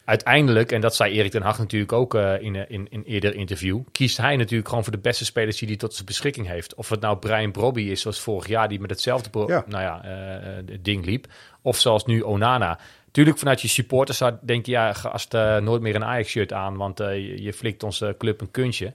[0.05, 3.35] Uiteindelijk, en dat zei Erik ten Hag natuurlijk ook eh, in, een- in een eerder
[3.35, 6.75] interview, kiest hij natuurlijk gewoon voor de beste spelers die hij tot zijn beschikking heeft.
[6.75, 9.63] Of het nou Brian Brobby is, zoals vorig jaar, die met hetzelfde Ja.
[9.67, 11.27] nou ja, eh, eh, ding liep.
[11.61, 12.79] Of zoals nu Onana.
[13.11, 16.77] Tuurlijk, vanuit je supporters zou- denk je, ja, gast eh, nooit meer een Ajax-shirt aan,
[16.77, 18.93] want eh, je, je flikt onze club een kuntje.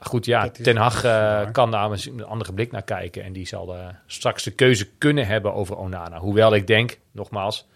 [0.00, 3.22] Goed, ja, Ten Hag eh, kan daar een andere blik naar kijken.
[3.22, 6.18] En die zal eh, straks de keuze kunnen hebben over Onana.
[6.18, 7.66] Hoewel ik denk, nogmaals,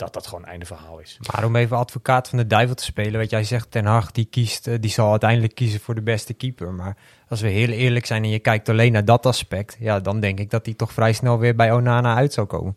[0.00, 1.18] dat dat gewoon einde verhaal is.
[1.32, 4.24] Maar om even advocaat van de duivel te spelen, wat jij zegt, Ten Hag die
[4.24, 6.72] kiest, eh, die zal uiteindelijk kiezen voor de beste keeper.
[6.72, 6.96] Maar
[7.28, 10.38] als we heel eerlijk zijn en je kijkt alleen naar dat aspect, ja, dan denk
[10.38, 12.76] ik dat hij toch vrij snel weer bij Onana uit zou komen.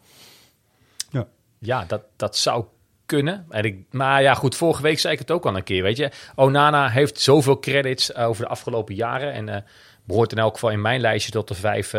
[1.59, 2.65] Ja, dat, dat zou
[3.05, 3.45] kunnen.
[3.49, 5.97] En ik, maar ja, goed, vorige week zei ik het ook al een keer, weet
[5.97, 6.11] je.
[6.35, 9.33] Onana heeft zoveel credits eh, over de afgelopen jaren.
[9.33, 9.61] En eh,
[10.03, 11.93] behoort in elk geval in mijn lijstje tot de vijf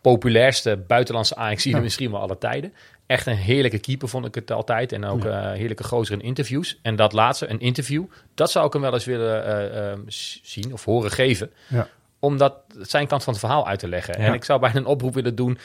[0.00, 1.84] populairste buitenlandse Ajaxiden Ja.
[1.84, 2.72] misschien wel alle tijden.
[3.10, 4.92] Echt een heerlijke keeper vond ik het altijd.
[4.92, 6.78] En ook eh, heerlijke gozer in interviews.
[6.82, 9.98] En dat laatste, een interview, dat zou ik hem wel eens willen eh, eh,
[10.42, 11.52] zien of horen geven.
[11.68, 11.88] Ja.
[12.18, 14.20] Om dat, zijn kant van het verhaal uit te leggen.
[14.20, 14.26] Ja.
[14.26, 15.58] En ik zou bijna een oproep willen doen,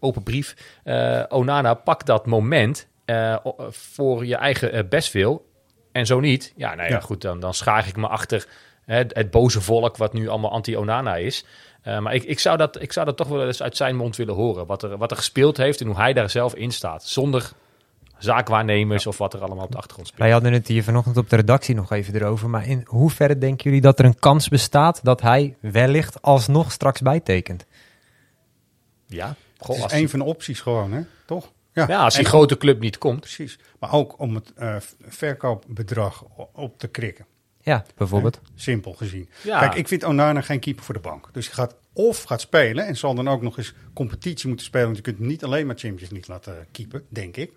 [0.00, 0.56] open brief.
[1.28, 2.86] Onana, pak dat moment
[3.70, 5.46] voor je eigen bestwil.
[5.92, 7.00] En zo niet, ja, nou ja, Ja.
[7.00, 8.46] goed, dan, dan schaar ik me achter
[8.84, 11.44] hè, het, het boze volk wat nu allemaal anti-Onana is.
[11.86, 14.16] Eh, maar ik, ik, zou dat, ik zou dat toch wel eens uit zijn mond
[14.16, 14.66] willen horen.
[14.66, 17.04] Wat er, wat er gespeeld heeft en hoe hij daar zelf in staat.
[17.04, 17.52] Zonder
[18.18, 20.22] zaakwaarnemers of wat er allemaal op de achtergrond speelt.
[20.22, 22.50] Wij hadden het hier vanochtend op de redactie nog even erover.
[22.50, 27.00] Maar in hoeverre denken jullie dat er een kans bestaat dat hij wellicht alsnog straks
[27.00, 27.66] bijtekent?
[29.06, 31.00] Ja, Het is als, een van de opties gewoon, hè?
[31.26, 31.52] Toch?
[31.72, 33.20] ja, als die En- grote club niet komt.
[33.20, 33.58] Precies.
[33.78, 34.76] Maar ook om het eh,
[35.08, 37.26] verkoopbedrag op te krikken.
[37.66, 38.40] Ja, bijvoorbeeld.
[38.54, 39.28] Simpel gezien.
[39.42, 39.60] Ja.
[39.60, 41.28] Kijk, ik vind Onana geen keeper voor de bank.
[41.32, 44.86] Dus je gaat of gaat spelen en zal dan ook nog eens competitie moeten spelen.
[44.86, 47.50] Want je kunt niet alleen maar Champions League laten keeper, denk ik.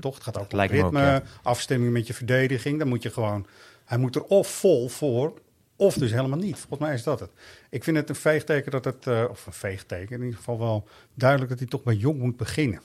[0.00, 0.14] Toch?
[0.14, 1.22] Het gaat ook om ritme, ook, ja.
[1.42, 2.78] afstemming met je verdediging.
[2.78, 3.46] Dan moet je gewoon...
[3.84, 5.40] Hij moet er of vol voor,
[5.76, 6.56] of dus helemaal niet.
[6.56, 7.30] Volgens mij is dat het.
[7.70, 9.06] Ik vind het een veegteken dat het...
[9.06, 12.36] eh, of een veegteken, in ieder geval wel duidelijk dat hij toch bij jong moet
[12.36, 12.80] beginnen.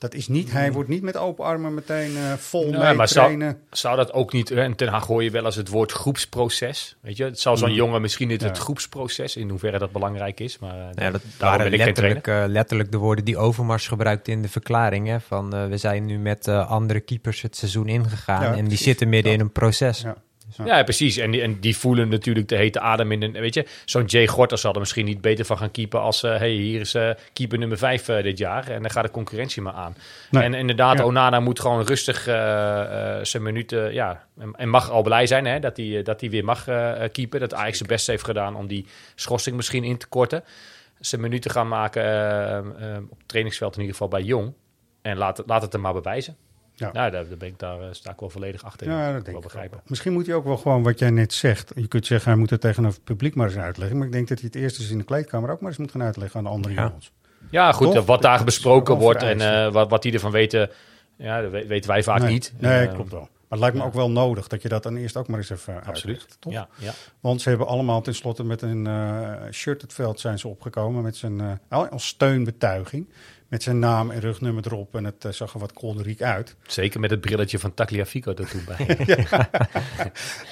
[0.00, 0.52] Dat is niet...
[0.52, 3.60] Hij wordt niet met open armen meteen eh, vol Nee, mee maar zou, trainen.
[3.70, 4.50] zou dat ook niet...
[4.50, 6.96] En Ten hoor je wel eens het woord groepsproces.
[7.00, 7.74] Weet je, het zou zo'n Mm.
[7.74, 9.36] jongen misschien niet het groepsproces...
[9.36, 10.58] in hoeverre dat belangrijk is.
[10.58, 14.48] Maar eh, Ja, dat waren letterlijk, eh, letterlijk de woorden die Overmars gebruikte in de
[14.48, 15.06] verklaring.
[15.06, 18.42] Hè, van eh, we zijn nu met eh, andere keepers het seizoen ingegaan.
[18.42, 20.00] Ja, en die zitten midden in een proces.
[20.00, 20.16] Ja.
[20.66, 21.16] Ja, precies.
[21.16, 23.22] En die, en die voelen natuurlijk de hete adem in.
[23.22, 26.22] Een, weet je, zo'n Jay Gorter zal er misschien niet beter van gaan keepen als...
[26.22, 28.68] eh hey, hier is eh, keeper nummer vijf eh, dit jaar.
[28.68, 29.96] En dan gaat de concurrentie maar aan.
[30.30, 30.42] Nee.
[30.42, 31.04] En inderdaad, Ja.
[31.04, 32.22] Onana moet gewoon rustig
[33.22, 33.92] zijn minuten...
[33.92, 36.64] Ja, en, en mag al blij zijn hè, dat hij eh, dat weer mag
[37.12, 37.40] keepen.
[37.40, 40.44] Dat Ajax zijn best heeft gedaan om die schorsing misschien in te korten.
[41.00, 42.02] Zijn minuten gaan maken
[43.10, 44.52] op het trainingsveld in ieder geval bij Jong.
[45.02, 46.36] En laat, het- laat het hem maar bewijzen.
[46.80, 46.92] Ja.
[46.92, 48.86] Nou, daar, daar, ben ik, daar eh, sta ik wel volledig achter.
[48.88, 49.78] Ja, dat wel denk ik begrijpen.
[49.78, 49.88] ook.
[49.88, 51.72] Misschien moet hij ook wel gewoon wat jij net zegt.
[51.74, 53.96] Je kunt zeggen, hij moet het tegenover het publiek maar eens uitleggen.
[53.96, 55.90] Maar ik denk dat hij het eerst eens in de kleedkamer ook maar eens moet
[55.90, 56.82] gaan uitleggen aan de andere Ja.
[56.86, 57.12] jongens.
[57.50, 58.06] Ja, goed, Toch?
[58.06, 60.70] wat daar Dat besproken wordt en eh, wat, wat die ervan weten,
[61.16, 62.52] ja, dat we- weten wij vaak nee, niet.
[62.58, 63.20] Nee, Eh, klopt wel.
[63.20, 63.88] Maar het lijkt me ja.
[63.88, 66.16] ook wel nodig dat je dat dan eerst ook maar eens even Absoluut.
[66.18, 66.52] uitlegt, toch?
[66.52, 66.92] Ja, ja.
[67.20, 71.02] Want ze hebben allemaal tenslotte met een eh, shirt het veld zijn ze opgekomen.
[71.02, 73.08] Met zijn, eh, als steunbetuiging.
[73.50, 74.94] Met zijn naam en rugnummer erop.
[74.94, 76.56] En het eh, zag er wat kolderiek uit.
[76.66, 78.96] Zeker met het brilletje van Tagliafico er toen bij.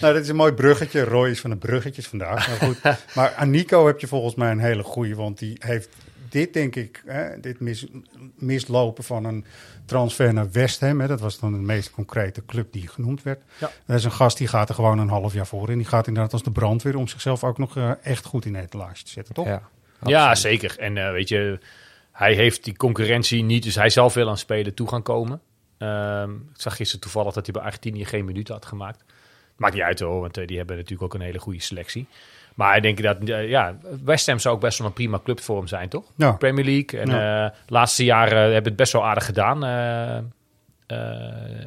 [0.00, 1.04] Nou, dat is een mooi bruggetje.
[1.04, 2.48] Roy is van de bruggetjes vandaag.
[2.48, 2.82] Maar goed.
[3.16, 5.16] maar aan Nico heb je volgens mij een hele goeie.
[5.16, 5.88] Want die heeft
[6.28, 7.86] dit, denk ik, hè, dit mis,
[8.34, 9.44] mislopen van een
[9.84, 11.00] transfer naar West Ham.
[11.00, 13.42] Hè, dat was dan de meest concrete club die genoemd werd.
[13.58, 13.70] Ja.
[13.86, 15.68] Dat is een gast die gaat er gewoon een half jaar voor.
[15.68, 18.52] En die gaat inderdaad als de brandweer om zichzelf ook nog eh, echt goed in
[18.52, 19.60] de etalage te zetten, toch?
[20.04, 20.78] Ja, zeker.
[20.78, 21.58] En eh, weet je,
[22.18, 25.40] hij heeft die concurrentie niet, dus hij zelf wil aan spelen toe gaan komen.
[25.78, 29.04] Ehm, ik zag gisteren toevallig dat hij bij Argentinië geen minuten had gemaakt.
[29.56, 32.06] Maakt niet uit hoor, want eh, die hebben natuurlijk ook een hele goede selectie.
[32.54, 35.40] Maar ik denk dat, eh, ja, West Ham zou ook best wel een prima club
[35.40, 36.04] voor hem zijn, toch?
[36.16, 36.32] Ja.
[36.32, 37.00] Premier League.
[37.00, 37.46] En Ja.
[37.46, 39.62] eh, de laatste jaren hebben het best wel aardig gedaan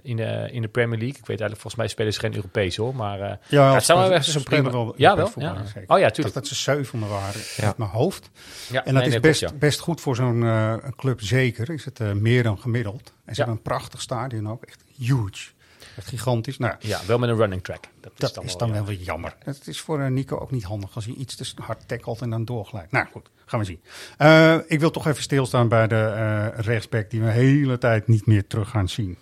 [0.01, 1.17] in, de, in de Premier League.
[1.19, 2.95] Ik weet eigenlijk, volgens mij spelen ze geen Europees hoor.
[2.95, 4.71] Maar eh, Ja, het zou wel echt zo'n prima...
[4.71, 5.31] wel ja, wel.
[5.35, 5.51] Ja.
[5.51, 6.35] Oh ja, Ik dacht tuurlijk.
[6.35, 7.65] dat ze zevende waren Ja.
[7.65, 8.29] uit mijn hoofd.
[8.71, 9.51] Ja, En dat nee, is nee, best, ja.
[9.59, 11.69] best goed voor zo'n eh, een club, zeker.
[11.69, 13.01] Is het eh, meer dan gemiddeld.
[13.03, 13.33] En ze Ja.
[13.35, 14.63] hebben een prachtig stadion ook.
[14.63, 15.49] Echt huge.
[15.97, 16.57] Echt gigantisch.
[16.57, 17.83] Nou, Ja, wel met een running track.
[17.99, 19.35] Dat is dan, is wel, dan wel weer jammer.
[19.43, 22.29] Het is voor eh, Nico ook niet handig als hij iets te hard tackelt en
[22.29, 22.91] dan doorglijdt.
[22.91, 23.81] Nou goed, gaan we zien.
[24.17, 28.07] Eh, ik wil toch even stilstaan bij de eh rechtsback die we de hele tijd
[28.07, 29.17] niet meer terug gaan zien.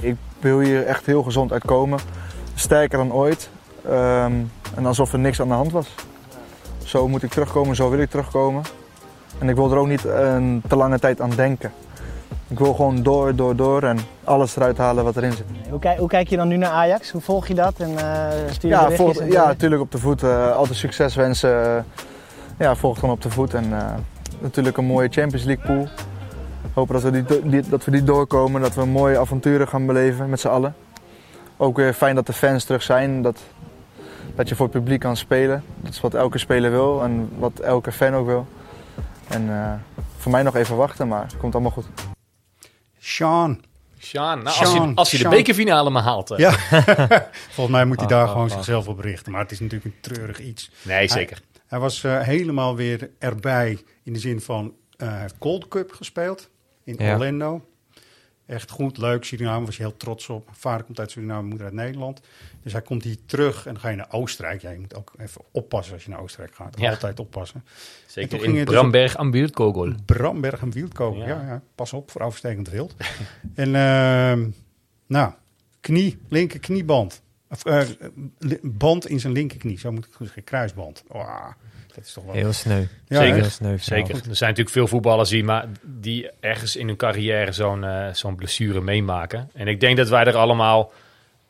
[0.00, 1.98] Ik wil hier echt heel gezond uitkomen.
[2.54, 3.50] Sterker dan ooit.
[3.84, 4.32] Ehm,
[4.76, 5.94] en alsof er niks aan de hand was.
[6.84, 8.62] Zo moet ik terugkomen, zo wil ik terugkomen.
[9.38, 11.72] En ik wil er ook niet een te lange tijd aan denken.
[12.48, 15.44] Ik wil gewoon door, door, door en alles eruit halen wat erin zit.
[15.70, 17.10] Hoe, kijk, hoe kijk je dan nu naar Ajax?
[17.10, 19.98] Hoe volg je dat en eh, stuur je Ja, volg, en ja, natuurlijk op de
[19.98, 20.22] voet.
[20.22, 21.84] eh, altijd succes wensen.
[22.58, 23.54] ja, volg gewoon op de voet.
[23.54, 23.84] En eh,
[24.38, 25.88] natuurlijk een mooie Champions League pool.
[26.74, 28.60] Hopen dat we die, dat we die doorkomen.
[28.60, 30.74] Dat we mooie avonturen gaan beleven met z'n allen.
[31.56, 33.22] Ook weer fijn dat de fans terug zijn.
[33.22, 33.38] Dat,
[34.34, 35.64] dat je voor het publiek kan spelen.
[35.76, 38.46] Dat is wat elke speler wil en wat elke fan ook wil.
[39.28, 39.50] En
[40.16, 42.09] voor mij nog even wachten, maar het komt allemaal goed.
[43.00, 43.60] Sean.
[43.98, 46.32] Sjaan, nou, als, je, als je de bekerfinale maar haalt.
[46.36, 46.52] Ja,
[47.54, 48.54] volgens mij moet hij Ah, daar ah, gewoon ah.
[48.54, 49.32] zichzelf op richten.
[49.32, 50.70] Maar het is natuurlijk een treurig iets.
[50.82, 51.36] Nee, zeker.
[51.36, 54.74] Hij, hij was eh, helemaal weer erbij in de zin van...
[54.96, 56.50] eh, hij heeft Gold Cup gespeeld
[56.84, 57.12] in Ja.
[57.12, 57.64] Orlando.
[58.46, 59.24] Echt goed, leuk.
[59.24, 60.48] Suriname was je heel trots op.
[60.52, 62.20] Vader komt uit Suriname, moeder uit Nederland.
[62.62, 64.62] Dus hij komt hier terug en dan ga je naar Oostenrijk.
[64.62, 66.80] Ja, je moet ook even oppassen als je naar Oostenrijk gaat.
[66.80, 66.90] Ja.
[66.90, 67.62] Altijd oppassen.
[67.64, 67.72] En
[68.06, 69.94] Zeker toen in ging dus Bramberg am Wildkogel.
[70.04, 71.20] Bramberg en Wildkogel.
[71.20, 71.28] Ja.
[71.28, 71.42] Ja.
[71.46, 72.94] Ja, pas op voor overstekend wild.
[73.54, 74.48] en ehm,
[75.06, 75.32] nou,
[75.80, 77.22] knie, linker knieband.
[77.48, 77.86] Of, eh,
[78.62, 80.44] band in zijn linkerknie, zo moet ik goed zeggen.
[80.44, 81.04] Kruisband.
[81.08, 81.46] Oh,
[81.94, 82.34] dat is toch wel...
[82.34, 82.84] Heel sneu.
[83.06, 83.34] Ja, Zeker?
[83.34, 83.78] Heel sneu.
[83.78, 84.14] Zeker.
[84.14, 88.34] Er zijn natuurlijk veel voetballers die, maar, die ergens in hun carrière zo'n eh, zo'n
[88.34, 89.50] blessure meemaken.
[89.54, 90.92] En ik denk dat wij er allemaal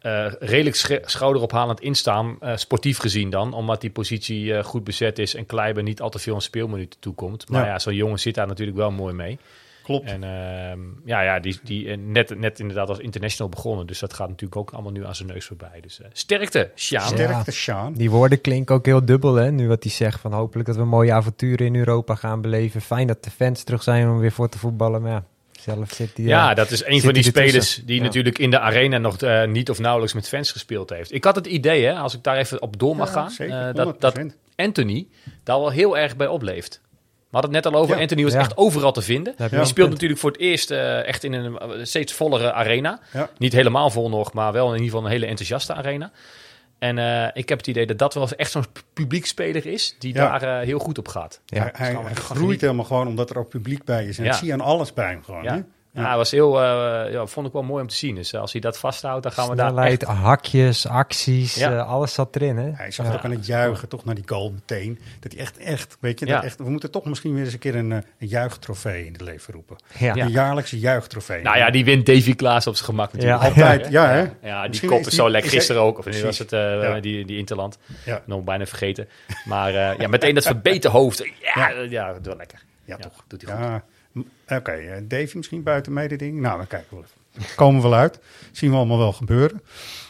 [0.01, 3.53] eh, redelijk sch- schouderophalend in staan, eh, sportief gezien dan.
[3.53, 7.01] Omdat die positie eh, goed bezet is en Kleiber niet al te veel aan speelminuten
[7.01, 7.49] toekomt.
[7.49, 7.69] Maar Ja.
[7.73, 9.39] ja, zo'n jongen zit daar natuurlijk wel mooi mee.
[9.83, 10.07] Klopt.
[10.11, 13.87] En ehm, ja, ja, die, die net, net inderdaad als international begonnen.
[13.87, 15.81] Dus dat gaat natuurlijk ook allemaal nu aan zijn neus voorbij.
[15.81, 17.09] Dus eh, sterkte, Sjaan.
[17.09, 17.93] Sterkte, Sjaan.
[17.93, 19.51] Die woorden klinken ook heel dubbel, hè?
[19.51, 22.81] Nu wat hij zegt van hopelijk dat we mooie avonturen in Europa gaan beleven.
[22.81, 25.03] Fijn dat de fans terug zijn om weer voor te voetballen.
[25.03, 25.25] Maar ja,
[25.63, 26.25] zelf zit hij...
[26.25, 28.03] Ja, eh, dat is een van die hij spelers die Ja.
[28.03, 31.13] natuurlijk in de arena nog eh, niet of nauwelijks met fans gespeeld heeft.
[31.13, 33.69] Ik had het idee, hè, als ik daar even op door mag Ja, gaan, zeker,
[33.69, 34.37] eh, dat, dat 100%.
[34.57, 35.07] Anthony
[35.45, 36.81] daar wel heel erg bij opleeft.
[37.31, 38.01] We hadden het net al over, Ja.
[38.03, 38.39] Anthony was Ja.
[38.41, 39.35] echt overal te vinden.
[39.39, 39.91] je Die speelt punt.
[39.91, 43.01] natuurlijk voor het eerst echt in een steeds vollere arena.
[43.13, 43.31] Ja.
[43.39, 46.11] Niet helemaal vol nog, maar wel in ieder geval een hele enthousiaste arena.
[46.81, 50.39] En eh, ik heb het idee dat dat wel echt zo'n publiekspeler is die Ja.
[50.39, 51.41] daar eh, heel goed op gaat.
[51.47, 51.71] Ja.
[51.73, 54.19] hij groeit helemaal gewoon omdat er ook publiek bij is.
[54.19, 54.31] En Ja.
[54.31, 55.43] dat zie je aan alles bij hem gewoon.
[55.43, 55.55] Ja.
[55.55, 55.61] hè?
[55.93, 58.15] Ja, hij was heel, eh, ja, vond ik wel mooi om te zien.
[58.15, 60.03] Dus eh, als hij dat vasthoudt, dan gaan we daar echt...
[60.03, 61.79] hakjes, acties, Ja.
[61.81, 62.71] alles zat erin, hè?
[62.75, 63.13] Hij zag Ja.
[63.13, 64.99] het ook aan het juichen, toch naar die goal meteen.
[65.21, 66.35] Dat hij echt, echt, weet je, Ja.
[66.35, 69.21] dat echt, we moeten toch misschien weer eens een keer een, een juichtrofee in het
[69.21, 69.77] leven roepen.
[69.99, 70.15] Ja.
[70.15, 70.25] Ja.
[70.25, 71.43] Een jaarlijkse juichtrofee.
[71.43, 73.43] Nou ja, die wint Davy Klaas op zijn gemak natuurlijk.
[73.43, 73.49] Ja.
[73.49, 74.21] Altijd, ja, hè?
[74.49, 75.99] Ja, die Misschien kop is is die- zo lekker gisteren ook.
[75.99, 77.01] Of nu was het Ja.
[77.01, 77.79] die, die Interland.
[78.05, 78.23] Ja.
[78.25, 79.09] Nog bijna vergeten.
[79.45, 81.19] Maar eh, ja, meteen dat verbeten hoofd.
[81.19, 81.81] Ja, ja.
[81.89, 82.63] ja dat is wel lekker.
[82.85, 83.25] Ja, Ja, toch.
[83.27, 83.83] doet hij goed.
[84.49, 86.41] Oké, eh, Davy misschien buiten mededing.
[86.41, 87.55] Nou, dan kijken we even.
[87.57, 88.21] Komen we wel uit.
[88.53, 89.63] Zien we allemaal wel gebeuren.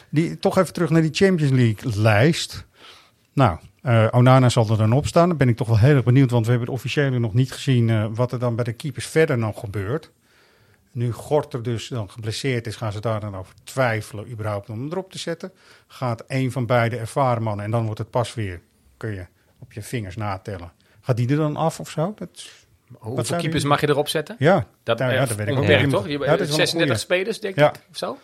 [0.09, 2.67] Die, toch even terug naar die Champions League lijst.
[3.33, 5.29] Nou, eh, Onana zal er dan op staan.
[5.29, 7.53] Dan ben ik toch wel heel erg benieuwd, want we hebben het officiële nog niet
[7.53, 10.11] gezien eh, wat er dan bij de keepers verder nog gebeurt.
[10.93, 14.91] Nu Gorter dus dan geblesseerd is, gaan ze daar dan over twijfelen überhaupt om hem
[14.91, 15.53] erop te zetten.
[15.87, 18.61] Gaat een van beide ervaren mannen en dan wordt het pas weer,
[18.97, 19.27] kun je
[19.59, 20.73] op je vingers natellen.
[21.01, 22.15] Gaat die er dan af of zo?
[22.17, 22.51] Dat,
[22.99, 24.37] Hoeveel zijn keepers die- mag je erop zetten?
[24.39, 25.95] ja, Dat, eh, ja, dat weet ik ook onbeperkt, niet.
[25.95, 26.07] toch?
[26.07, 26.97] Je, Ja, dat is wel een 36 goeie.
[26.97, 27.69] spelers, denk Ja.
[27.69, 28.19] ik, of zo?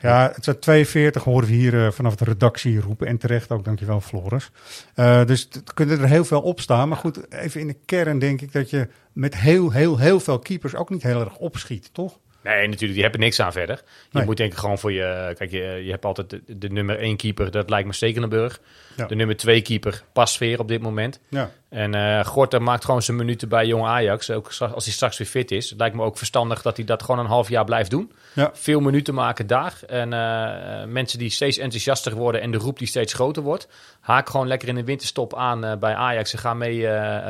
[0.00, 3.06] Ja, het zijn 42 horen we hier eh, vanaf de redactie roepen.
[3.06, 4.50] En terecht ook, dankjewel Floris.
[4.94, 6.88] Eh, dus het kunnen er heel veel op staan.
[6.88, 10.38] Maar goed, even in de kern denk ik dat je met heel, heel, heel veel
[10.38, 12.18] keepers ook niet heel erg opschiet, toch?
[12.48, 13.76] Nee, natuurlijk, die hebben niks aan verder.
[13.84, 14.24] Je Nee.
[14.24, 15.32] moet denk ik gewoon voor je...
[15.38, 18.60] Kijk, je, je hebt altijd de, de nummer 1 keeper, dat lijkt me Stekelenburg.
[18.96, 19.06] Ja.
[19.06, 21.20] De nummer 2 keeper, Pasveer op dit moment.
[21.28, 21.50] Ja.
[21.68, 24.30] En eh Gorter maakt gewoon zijn minuten bij Jong Ajax.
[24.30, 25.70] Ook als hij straks weer fit is.
[25.70, 28.12] Het lijkt me ook verstandig dat hij dat gewoon een half jaar blijft doen.
[28.34, 28.50] Ja.
[28.54, 29.78] Veel minuten maken daar.
[29.86, 33.68] En eh, mensen die steeds enthousiaster worden en de roep die steeds groter wordt.
[34.00, 36.86] Haak gewoon lekker in de winterstop aan eh, bij Ajax en ga mee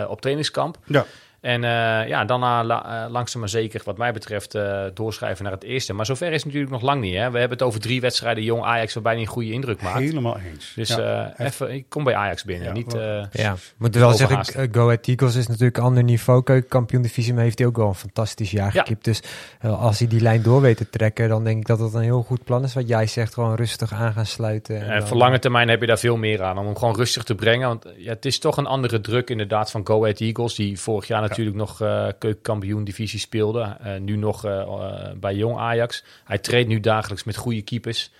[0.09, 0.77] op trainingskamp.
[0.85, 1.05] Ja.
[1.41, 5.53] En uh, ja, daarna la, uh, langzaam maar zeker, wat mij betreft, uh, doorschrijven naar
[5.53, 5.93] het eerste.
[5.93, 7.15] Maar zover is het natuurlijk nog lang niet.
[7.15, 7.31] Hè?
[7.31, 9.99] We hebben het over drie wedstrijden jong Ajax waarbij hij een goede indruk maakt.
[9.99, 10.73] Helemaal eens.
[10.75, 12.67] Dus ja, even, ik kom bij Ajax binnen.
[12.67, 12.97] Ja, niet,
[13.33, 13.57] ja.
[13.77, 16.43] moet wel zeggen, Go Ahead Eagles is natuurlijk een ander niveau.
[16.43, 18.81] Keukenkampioen divisie, maar heeft hij ook wel een fantastisch jaar ja.
[18.81, 19.05] gekiept.
[19.05, 19.23] Dus
[19.61, 22.23] als hij die lijn door weet te trekken, dan denk ik dat het een heel
[22.23, 22.75] goed plan is.
[22.75, 24.81] Wat jij zegt, gewoon rustig aan gaan sluiten.
[24.81, 26.59] En, en voor lange termijn heb je daar veel meer aan.
[26.59, 27.69] Om hem gewoon rustig te brengen.
[27.69, 30.55] Want ja, het is toch een andere druk inderdaad van Go Ahead Eagles.
[30.55, 33.77] Die vorig jaar natuurlijk nog uh, keukenkampioen divisie speelde.
[33.85, 36.05] Uh, nu nog uh, bij Jong Ajax.
[36.25, 38.13] Hij treedt nu dagelijks met goede keepers.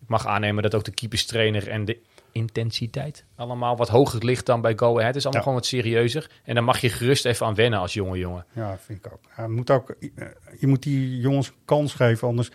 [0.00, 1.98] Ik mag aannemen dat ook de keeperstrainer en de
[2.32, 5.06] intensiteit allemaal wat hoger ligt dan bij Go Ahead.
[5.06, 5.48] Het is allemaal ja.
[5.48, 6.30] gewoon wat serieuzer.
[6.44, 8.46] En dan mag je gerust even aan wennen als jonge jongen.
[8.52, 9.20] Ja, vind ik ook.
[9.36, 9.94] Ja, moet ook
[10.58, 12.50] je moet die jongens kans geven, anders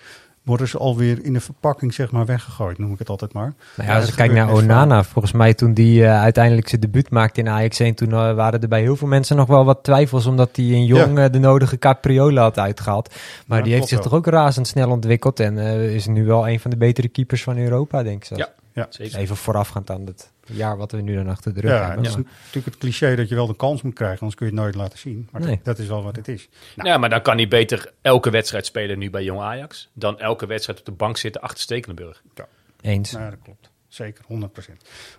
[0.50, 3.54] worden ze alweer in de verpakking zeg maar weggegooid, noem ik het altijd maar.
[3.76, 7.10] Nou ja, als ik kijk naar Onana, volgens mij toen die uh, uiteindelijk zijn debuut
[7.10, 9.84] maakte in Ajax 1, toen uh, waren er bij heel veel mensen nog wel wat
[9.84, 11.26] twijfels, omdat hij een jong ja.
[11.26, 13.16] uh, de nodige capriola had uitgehaald.
[13.46, 14.08] Maar ja, die heeft zich wel.
[14.08, 15.58] toch ook razendsnel ontwikkeld en
[15.92, 18.36] is nu wel een van de betere keepers van Europa, denk ik zo.
[18.36, 18.86] Ja, ja.
[18.90, 19.20] Zeker.
[19.20, 21.98] Even voorafgaand aan het jaar wat we nu dan achter de rug ja, hebben.
[21.98, 22.26] het is maar.
[22.38, 24.76] natuurlijk het cliché dat je wel de kans moet krijgen, anders kun je het nooit
[24.76, 25.28] laten zien.
[25.32, 25.60] Maar Nee.
[25.64, 26.50] dat is wel wat het is.
[26.76, 26.90] Nou.
[26.90, 29.90] Ja, maar dan kan hij beter elke wedstrijd spelen nu bij Jong Ajax...
[29.94, 32.22] dan elke wedstrijd op de bank zitten achter Stekelenburg.
[32.36, 32.48] Ja.
[32.82, 33.12] Eens.
[33.12, 33.70] Nou, dat klopt.
[33.88, 34.28] Zeker, 100%.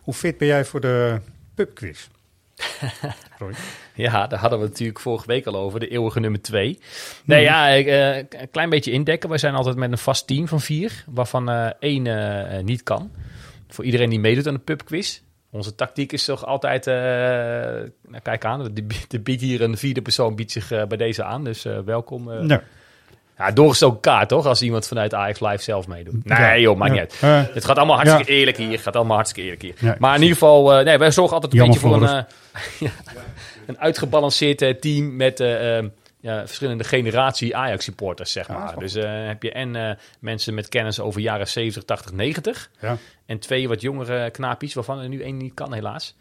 [0.01, 1.21] Hoe fit ben jij voor de
[1.55, 2.07] pubquiz?
[3.95, 5.81] Ja, daar hadden we natuurlijk vorige week al over.
[5.81, 6.79] De eeuwige nummer twee.
[7.25, 9.31] Nee, ja, ik, eh, een klein beetje indekken.
[9.31, 13.11] We zijn altijd met een vast team van vier, waarvan eh, één eh, niet kan.
[13.71, 15.21] Voor iedereen die meedoet aan de pubquiz.
[15.53, 20.03] Onze tactiek is toch altijd, eh, nou, kijk aan, de, de biedt hier een vierde
[20.03, 21.45] persoon biedt zich eh, bij deze aan.
[21.45, 22.47] Dus eh, welkom.
[22.47, 22.59] Nee.
[23.39, 26.25] Ja, doorgestoken kaart toch, als iemand vanuit Ajax Live zelf meedoet.
[26.25, 26.59] Nee Ja.
[26.59, 27.01] joh, maakt Ja.
[27.01, 27.51] niet uit.
[27.55, 28.39] Het gaat allemaal hartstikke ja.
[28.39, 28.71] eerlijk hier.
[28.71, 29.75] Het gaat allemaal hartstikke eerlijk hier.
[29.91, 32.25] Ja, maar in ieder geval, nee, wij zorgen altijd een Jammer beetje voor een,
[32.87, 32.91] ja,
[33.67, 35.39] een uitgebalanceerd team met
[36.21, 38.79] ja, verschillende generatie Ajax supporters, zeg maar.
[38.79, 42.71] dus eh, heb je en eh, mensen met kennis over jaren 70, 80, 90.
[42.81, 42.97] Ja.
[43.27, 46.17] En twee wat jongere knaapjes, waarvan er nu één niet kan helaas.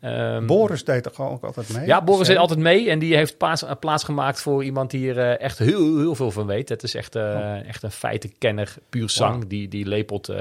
[0.00, 1.86] Ehm, Boris deed toch ook altijd mee?
[1.86, 5.14] ja, Boris zit altijd mee en die heeft plaats, eh, plaats gemaakt voor iemand die
[5.14, 6.68] er echt heel, heel veel van weet.
[6.68, 9.34] Het is echt, eh, echt een feitenkenner, puur zang.
[9.40, 9.50] Wow.
[9.50, 10.34] Die, die lepelt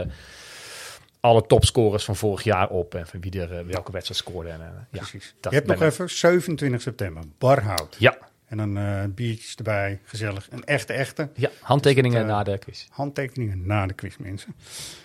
[1.20, 4.50] alle topscorers van vorig jaar op en van wie er welke wedstrijd scoorde.
[4.50, 5.36] En, ja, Precies.
[5.40, 7.96] dat je hebt nog even 27 september, Barhout.
[8.00, 8.18] Ja,
[8.50, 10.48] En dan eh, biertjes erbij, gezellig.
[10.50, 11.30] Een echte, echte.
[11.36, 12.88] ja handtekeningen Dus het, eh, na de quiz.
[12.90, 14.56] Handtekeningen na de quiz, mensen.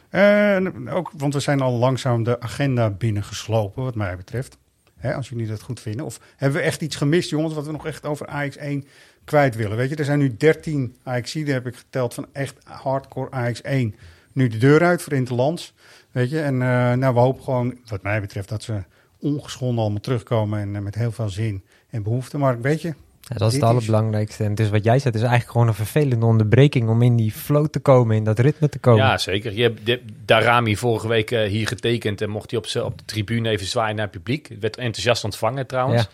[0.08, 4.56] En ook, want we zijn al langzaam de agenda binnengeslopen, wat mij betreft.
[4.96, 6.06] Hè, als jullie dat goed vinden.
[6.06, 8.88] Of hebben we echt iets gemist, jongens, wat we nog echt over AX1
[9.24, 9.76] kwijt willen?
[9.76, 13.98] Weet je, er zijn nu 13 AX'den, heb ik geteld, van echt hardcore AX1.
[14.32, 15.74] Nu de deur uit voor Interlands.
[16.10, 16.58] Weet je, en
[16.98, 18.82] nou, we hopen gewoon, wat mij betreft, dat ze
[19.18, 20.60] ongeschonden allemaal terugkomen.
[20.60, 22.38] En met heel veel zin en behoefte.
[22.38, 22.94] Maar weet je,
[23.28, 24.44] Ja, dat is Dit het allerbelangrijkste.
[24.44, 27.32] En het is wat jij zegt, is eigenlijk gewoon een vervelende onderbreking om in die
[27.32, 29.04] flow te komen, in dat ritme te komen.
[29.04, 29.52] Ja, zeker.
[29.52, 32.98] Je hebt de- Darami vorige week eh, hier getekend en mocht hij op, z'n- op
[32.98, 34.48] de tribune even zwaaien naar het publiek.
[34.48, 36.02] Het werd enthousiast ontvangen trouwens.
[36.02, 36.08] Ja.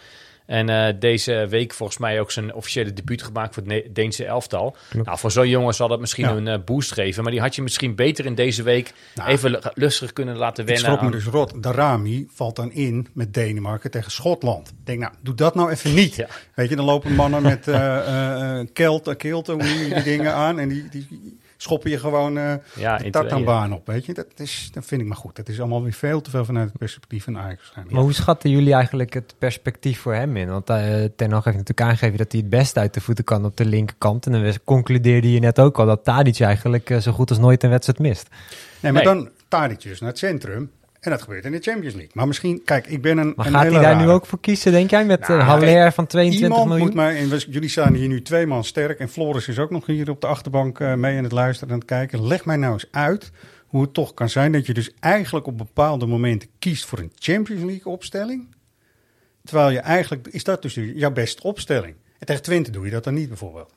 [0.51, 4.77] En eh, deze week volgens mij ook zijn officiële debuut gemaakt voor het Deense elftal.
[4.91, 5.07] Klopt.
[5.07, 6.31] Nou, voor zo'n jongen zal dat misschien Ja.
[6.35, 7.23] een eh, boost geven.
[7.23, 10.63] Maar die had je misschien beter in deze week Nou, even lu- lustig kunnen laten
[10.63, 10.85] Ik wennen.
[10.87, 11.63] schrok me aan- dus rot.
[11.63, 14.69] Darami valt dan in met Denemarken tegen Schotland.
[14.69, 16.15] Ik denk, nou, doe dat nou even niet.
[16.21, 16.27] Ja.
[16.55, 20.59] Weet je, dan lopen mannen met eh, kilt, kilten, hoe die dingen aan.
[20.59, 23.87] En die, die schoppen je gewoon eh Ja, de in tartanbaan op.
[23.87, 25.37] Weet je, dat, is, dat vind ik maar goed.
[25.37, 27.95] Dat is allemaal weer veel te veel vanuit het perspectief van Ajax waarschijnlijk.
[27.95, 30.49] Maar hoe schatten jullie eigenlijk het perspectief voor hem in?
[30.49, 30.77] Want eh
[31.17, 33.65] Ten Hag heeft natuurlijk aangegeven dat hij het best uit de voeten kan op de
[33.65, 34.27] linkerkant.
[34.27, 37.63] En dan concludeerde je net ook al dat Tadic eigenlijk eh, zo goed als nooit
[37.63, 38.29] een wedstrijd mist.
[38.81, 39.15] Nee, maar Nee.
[39.15, 40.71] dan Tadicus naar het centrum.
[41.01, 42.11] En dat gebeurt in de Champions League.
[42.15, 44.73] Maar misschien, kijk, ik ben een Maar een gaat hij daar nu ook voor kiezen,
[44.73, 45.05] denk jij?
[45.05, 46.87] Met Nou, eh, Haller van 22 Iemand miljoen?
[46.87, 49.71] moet maar, en we- jullie staan hier nu twee man sterk en Floris is ook
[49.71, 52.27] nog hier op de achterbank eh, mee aan het luisteren en het kijken.
[52.27, 53.31] Leg mij nou eens uit
[53.67, 57.13] hoe het toch kan zijn dat je dus eigenlijk op bepaalde momenten kiest voor een
[57.19, 58.55] Champions League opstelling.
[59.45, 61.95] Terwijl je eigenlijk, is dat dus jouw beste opstelling.
[62.19, 63.73] En tegen Twente doe je dat dan niet bijvoorbeeld.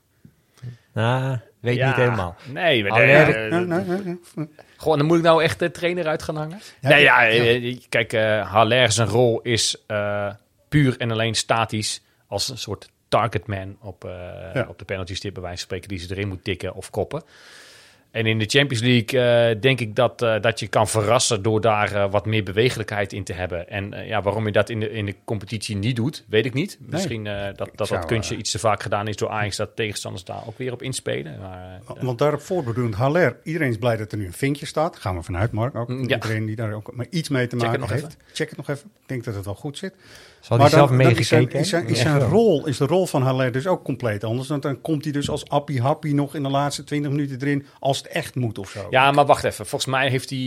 [0.93, 2.35] Nou, weet Ja, niet helemaal.
[2.45, 4.47] Nee, maar nee, eh, Nee, nee, nee, nee.
[4.77, 6.61] Gewoon, dan moet ik nou echt de trainer uit gaan hangen?
[6.81, 10.33] Ja, nee, ja, ja, eh, kijk, eh Haller zijn rol is eh,
[10.69, 14.11] puur en alleen statisch als een soort targetman op, eh,
[14.53, 14.65] Ja.
[14.69, 17.23] op de penalty stip, bij wijze van spreken, die ze erin moet tikken of koppen.
[18.13, 21.61] En in de Champions League eh, denk ik dat, eh, dat je kan verrassen door
[21.61, 23.69] daar eh, wat meer bewegelijkheid in te hebben.
[23.69, 26.77] En ja, waarom je dat in de, in de competitie niet doet, weet ik niet.
[26.79, 30.23] Misschien dat dat, zou, dat kunstje iets te vaak gedaan is door Ajax, dat tegenstanders
[30.23, 31.39] daar ook weer op inspelen.
[31.39, 34.97] Maar, Want daarop voortbedurend Haller, iedereen is blij dat er nu een vinkje staat.
[34.97, 35.75] Gaan we vanuit, Mark.
[35.75, 35.95] Ook Ja.
[35.95, 38.17] iedereen die daar ook maar iets mee te maken heeft.
[38.33, 38.89] Check het nog even.
[39.01, 39.93] Ik denk dat het wel goed zit.
[40.43, 42.77] Zal hij Maar zelf dan, dan is zijn, meegekeken is zijn, is zijn rol, is
[42.77, 44.47] de rol van Haller dus ook compleet anders.
[44.47, 47.65] Want dan komt hij dus als appie happy nog in de laatste 20 minuten erin
[47.79, 48.87] als het echt moet of zo.
[48.89, 49.65] Ja, maar wacht even.
[49.65, 50.39] Volgens mij heeft hij...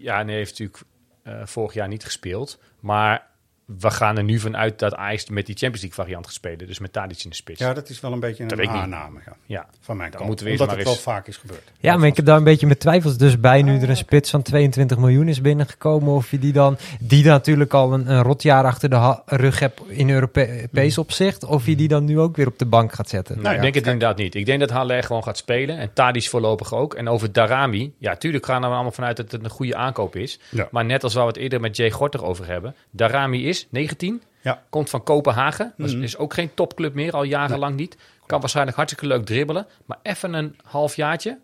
[0.00, 0.82] Ja, nee, heeft natuurlijk
[1.22, 2.58] eh, vorig jaar niet gespeeld.
[2.80, 3.26] Maar
[3.66, 6.66] we gaan er nu vanuit dat Ajax met die Champions League variant gaat spelen.
[6.66, 7.60] Dus met Tadic in de spits.
[7.60, 10.28] Ja, dat is wel een beetje een aanname ja, Ja, van mijn Dan kant.
[10.28, 11.72] moeten we eerst Omdat maar het eens- wel vaak is gebeurd.
[11.78, 14.30] Ja, maar ik heb daar een beetje mijn twijfels dus bij nu er een spits
[14.30, 16.14] van 22 miljoen is binnengekomen.
[16.14, 20.10] Of je die dan, die natuurlijk al een, een rotjaar achter de rug hebt in
[20.10, 21.44] Europees opzicht.
[21.44, 23.42] Of je die dan nu ook weer op de bank gaat zetten.
[23.42, 24.34] Nou, ik denk het inderdaad niet.
[24.34, 25.78] Ik denk dat Haller gewoon gaat spelen.
[25.78, 26.94] En Tadic voorlopig ook.
[26.94, 27.92] En over Darami.
[27.98, 30.38] Ja, tuurlijk gaan we allemaal vanuit dat het een goede aankoop is.
[30.50, 30.68] Ja.
[30.70, 32.74] Maar net als waar we het eerder met Jay Gorter over hebben.
[32.90, 34.22] Darami is 19.
[34.42, 34.62] Ja.
[34.70, 35.72] Komt van Kopenhagen.
[35.76, 36.02] Dat is- Mhm.
[36.02, 37.12] is ook geen topclub meer.
[37.12, 37.96] Al jarenlang niet.
[38.26, 39.66] Kan waarschijnlijk hartstikke leuk dribbelen.
[39.86, 41.38] Maar even een halfjaartje.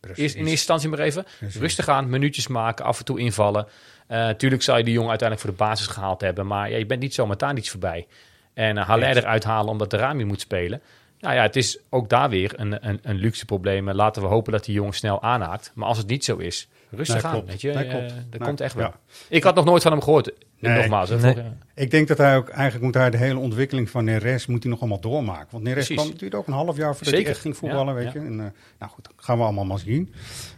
[0.00, 1.24] Eerst in eerste instantie maar even.
[1.58, 2.08] Rustig aan.
[2.10, 2.84] Minuutjes maken.
[2.84, 3.66] Af en toe invallen.
[4.06, 6.46] Eh tuurlijk zou je die jongen uiteindelijk voor de basis gehaald hebben.
[6.46, 8.06] Maar ja, je bent niet zomaar Tadic voorbij.
[8.54, 10.82] En uh, Haller eruit halen omdat Darami moet spelen.
[11.18, 13.88] Nou ja, het is ook daar weer een, een, een luxe probleem.
[13.88, 15.72] En Laten we hopen dat die jongen snel aanhaakt.
[15.74, 17.32] Maar als het niet zo is, rustig Nee, aan.
[17.32, 17.48] klopt.
[17.48, 17.72] Weet je?
[17.72, 18.08] Nee, Eh, klopt.
[18.30, 18.84] dat Nee, komt echt wel.
[18.86, 18.94] ja.
[19.28, 20.32] Ik had nog nooit van hem gehoord.
[20.58, 20.76] Nee.
[20.76, 21.08] Nogmaals.
[21.08, 21.34] hè, Nee.
[21.36, 21.56] ja.
[21.74, 24.70] Ik denk dat hij ook, eigenlijk moet hij de hele ontwikkeling van Neres moet hij
[24.72, 25.48] nog allemaal doormaken.
[25.50, 25.96] Want Neres Precies.
[25.96, 27.22] kwam natuurlijk ook een half jaar voordat Zeker.
[27.22, 28.20] hij echt ging voetballen, Ja, weet ja.
[28.20, 28.26] je.
[28.26, 28.46] En, eh,
[28.78, 30.12] nou goed, dat gaan we allemaal maar zien.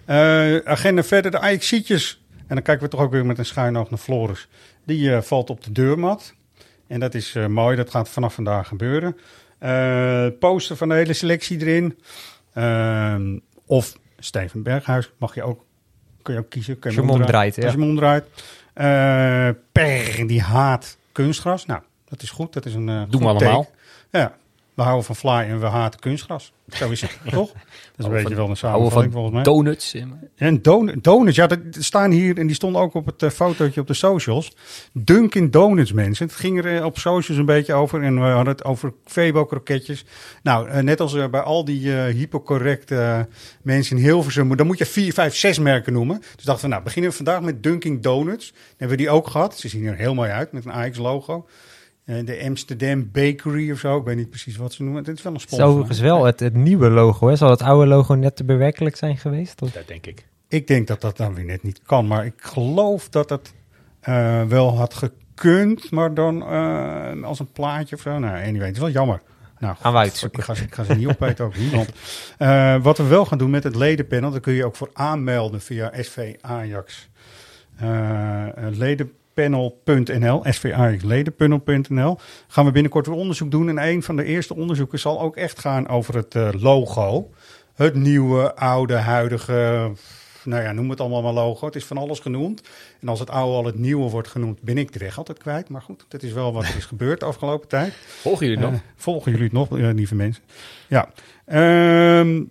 [0.05, 2.20] Eh, agenda verder, de Ajaxietjes.
[2.47, 4.49] En dan kijken we toch ook weer met een schuin oog naar Floris.
[4.85, 6.35] Die eh, valt op de deurmat.
[6.87, 9.16] En dat is eh, mooi, dat gaat vanaf vandaag gebeuren.
[9.59, 11.99] Eh, poster van de hele selectie erin.
[12.55, 15.64] Ehm, of Steven Berghuis, mag je ook,
[16.23, 16.79] kun je ook kiezen.
[16.79, 17.62] Kun Als je hem omdraait, ja.
[17.62, 18.25] Als je hem omdraait.
[18.73, 21.66] Eh, per, die haat kunstgras.
[21.66, 22.53] Nou, dat is goed.
[22.53, 23.70] Dat is een uh, Doen we allemaal.
[24.11, 24.37] Ja,
[24.75, 26.53] we houden van fly en we haten kunstgras.
[26.68, 27.53] Zo is het, toch?
[27.53, 27.62] Dat
[27.97, 29.43] is een beetje wel een samenvatting volgens mij.
[29.43, 29.97] donuts.
[30.37, 33.81] En don donuts, ja, dat staan hier en die stonden ook op het eh, fotootje
[33.81, 34.53] op de socials.
[34.93, 36.27] Dunkin' Donuts, mensen.
[36.27, 40.05] Het ging er eh, op socials een beetje over en we hadden het over Febo-kroketjes.
[40.43, 43.29] Nou, eh, net als bij al die hypocorrecte
[43.62, 46.23] mensen in Hilversum, dan moet je vier, vijf, zes merken noemen.
[46.37, 48.51] Dus dachten we, nou, beginnen we vandaag met Dunkin' Donuts.
[48.51, 49.59] Dan hebben we die ook gehad.
[49.59, 51.47] Ze zien er heel mooi uit met een Ajax-logo.
[52.05, 55.05] Eh, de Amsterdam Bakery of zo, ik weet niet precies wat ze noemen.
[55.05, 55.72] Dit is wel een Het is sponsor.
[55.74, 57.28] overigens wel het, het nieuwe logo.
[57.28, 57.36] Hè?
[57.36, 59.62] Zal het oude logo net te bewerkelijk zijn geweest?
[59.62, 59.70] Of?
[59.72, 60.26] Dat denk ik.
[60.48, 62.07] Ik denk dat dat dan weer net niet kan.
[62.07, 63.53] Maar ik geloof dat het
[64.00, 65.90] eh, wel had gekund.
[65.90, 68.18] Maar dan eh, als een plaatje of zo.
[68.18, 69.20] Nou, anyway, het is wel jammer.
[69.59, 70.38] Nou, Gaan we uitzoeken.
[70.38, 71.72] Ik ga, ze- ik ga ze niet opeten ook niet.
[71.72, 71.90] Want
[72.38, 74.30] eh, wat we wel gaan doen met het ledenpanel.
[74.30, 77.09] Daar kun je ook voor aanmelden via SV Ajax.
[77.76, 78.46] eh,
[79.35, 82.18] ledenpanel.nl, SV Ajax ledenpanel.nl.
[82.49, 83.68] Gaan we binnenkort weer onderzoek doen.
[83.68, 87.30] En een van de eerste onderzoeken zal ook echt gaan over het eh, logo.
[87.74, 89.91] Het nieuwe, oude, huidige,
[90.45, 91.66] nou ja, noem het allemaal maar logo.
[91.66, 92.62] Het is van alles genoemd.
[93.01, 95.68] En als het oude al het nieuwe wordt genoemd, ben ik de weg altijd kwijt.
[95.68, 97.95] Maar goed, dat is wel wat er is gebeurd de afgelopen tijd.
[98.07, 98.80] Volgen jullie het nog?
[98.80, 100.43] Eh, volgen jullie het nog, eh, lieve mensen?
[100.89, 101.09] Ja.
[101.45, 102.43] Ehm,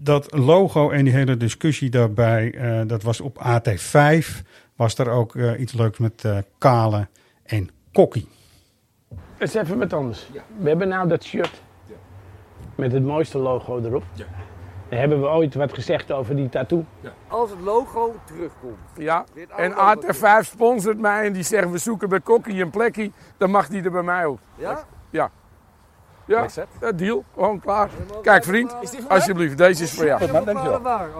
[0.00, 2.54] dat logo en die hele discussie daarbij,
[2.86, 4.42] dat was op AT5.
[4.78, 7.08] Was er ook eh, iets leuks met eh, Kale
[7.44, 8.28] en Kokkie.
[9.36, 10.28] Het is even wat anders.
[10.58, 11.62] We hebben nou dat shirt
[12.74, 14.02] met het mooiste logo erop.
[14.88, 16.84] Dan hebben we ooit wat gezegd over die tattoo.
[17.28, 18.78] Als het logo terugkomt.
[18.96, 19.24] Ja,
[19.56, 23.50] en logo AT5 sponsort mij en die zeggen we zoeken bij Kokkie een plekje, dan
[23.50, 24.38] mag die er bij mij ook.
[24.54, 24.84] Ja?
[25.10, 25.30] Ja.
[26.24, 26.46] Ja,
[26.80, 27.90] eh, deal, gewoon klaar.
[28.22, 28.74] Kijk vriend,
[29.08, 30.18] alsjeblieft, deze is voor jou.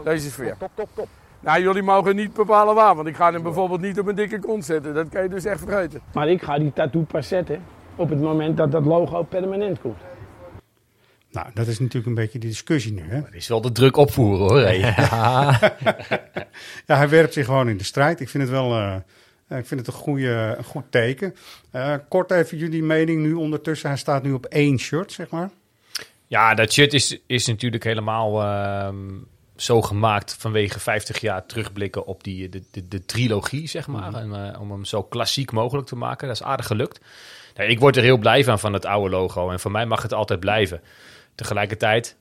[0.05, 0.57] Deze is voor jou.
[0.59, 1.09] Top, top, top.
[1.41, 4.39] Nou, jullie mogen niet bepalen waar, want ik ga hem bijvoorbeeld niet op een dikke
[4.39, 4.95] kont zetten.
[4.95, 6.01] Dat kan je dus echt vergeten.
[6.13, 7.63] Maar ik ga die tattoo pas zetten
[7.97, 10.01] op het moment dat dat logo permanent komt.
[11.31, 13.03] Nou, dat is natuurlijk een beetje de discussie nu.
[13.03, 13.21] Hè?
[13.21, 14.61] Dat is wel de druk opvoeren hoor.
[14.61, 14.77] hé.
[16.87, 18.21] ja, hij werpt zich gewoon in de strijd.
[18.21, 18.97] Ik vind het wel eh,
[19.59, 21.35] ik vind het een, goede, een goed teken.
[21.71, 23.89] Eh, kort even jullie mening nu ondertussen.
[23.89, 25.51] Hij staat nu op één shirt, zeg maar.
[26.27, 28.97] Ja, dat shirt is, is natuurlijk helemaal ehm,
[29.63, 34.11] zo gemaakt vanwege 50 jaar terugblikken op die, de, de, de trilogie, zeg maar.
[34.11, 34.33] Mhm.
[34.35, 36.27] En, eh, om hem zo klassiek mogelijk te maken.
[36.29, 37.01] Dat is aardig gelukt.
[37.57, 39.51] Nee, ik word er heel blij van, van het oude logo.
[39.51, 40.81] En voor mij mag het altijd blijven.
[41.35, 42.17] Tegelijkertijd,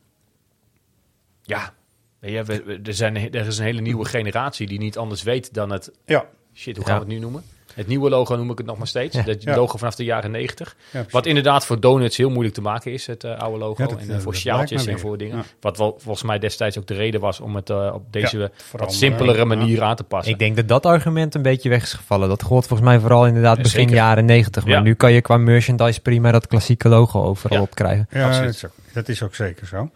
[1.43, 1.73] ja,
[2.19, 5.69] we- we- er, zijn, er is een hele nieuwe generatie die niet anders weet dan
[5.69, 5.91] het...
[6.05, 6.25] Ja.
[6.53, 6.99] Shit, hoe gaan Ja.
[7.01, 7.43] we het nu noemen?
[7.77, 9.15] Het nieuwe logo noem ik het nog maar steeds.
[9.15, 9.21] Ja.
[9.23, 9.55] Dat Ja.
[9.55, 10.75] logo vanaf de jaren 90.
[10.91, 11.11] precies.
[11.11, 13.83] Wat inderdaad voor donuts heel moeilijk te maken is, het eh, oude logo.
[13.83, 15.37] Ja, dat- en eh, voor sjaaltjes en voor dingen.
[15.37, 15.43] Ja.
[15.59, 18.49] Wat wel, volgens mij destijds ook de reden was om het eh, op deze Ja,
[18.77, 19.45] wat simpelere Ja.
[19.45, 20.33] manier aan te passen.
[20.33, 22.29] Ik denk dat dat argument een beetje weg is gevallen.
[22.29, 23.95] Dat gold volgens mij vooral inderdaad begin zeker.
[23.95, 24.63] jaren 90.
[24.65, 24.79] Maar Ja.
[24.81, 27.63] nu kan je qua merchandise prima dat klassieke logo overal Ja.
[27.63, 28.07] op krijgen.
[28.09, 28.45] Ja, Absoluut.
[28.45, 29.89] dat is, ook, dat is ook zeker zo.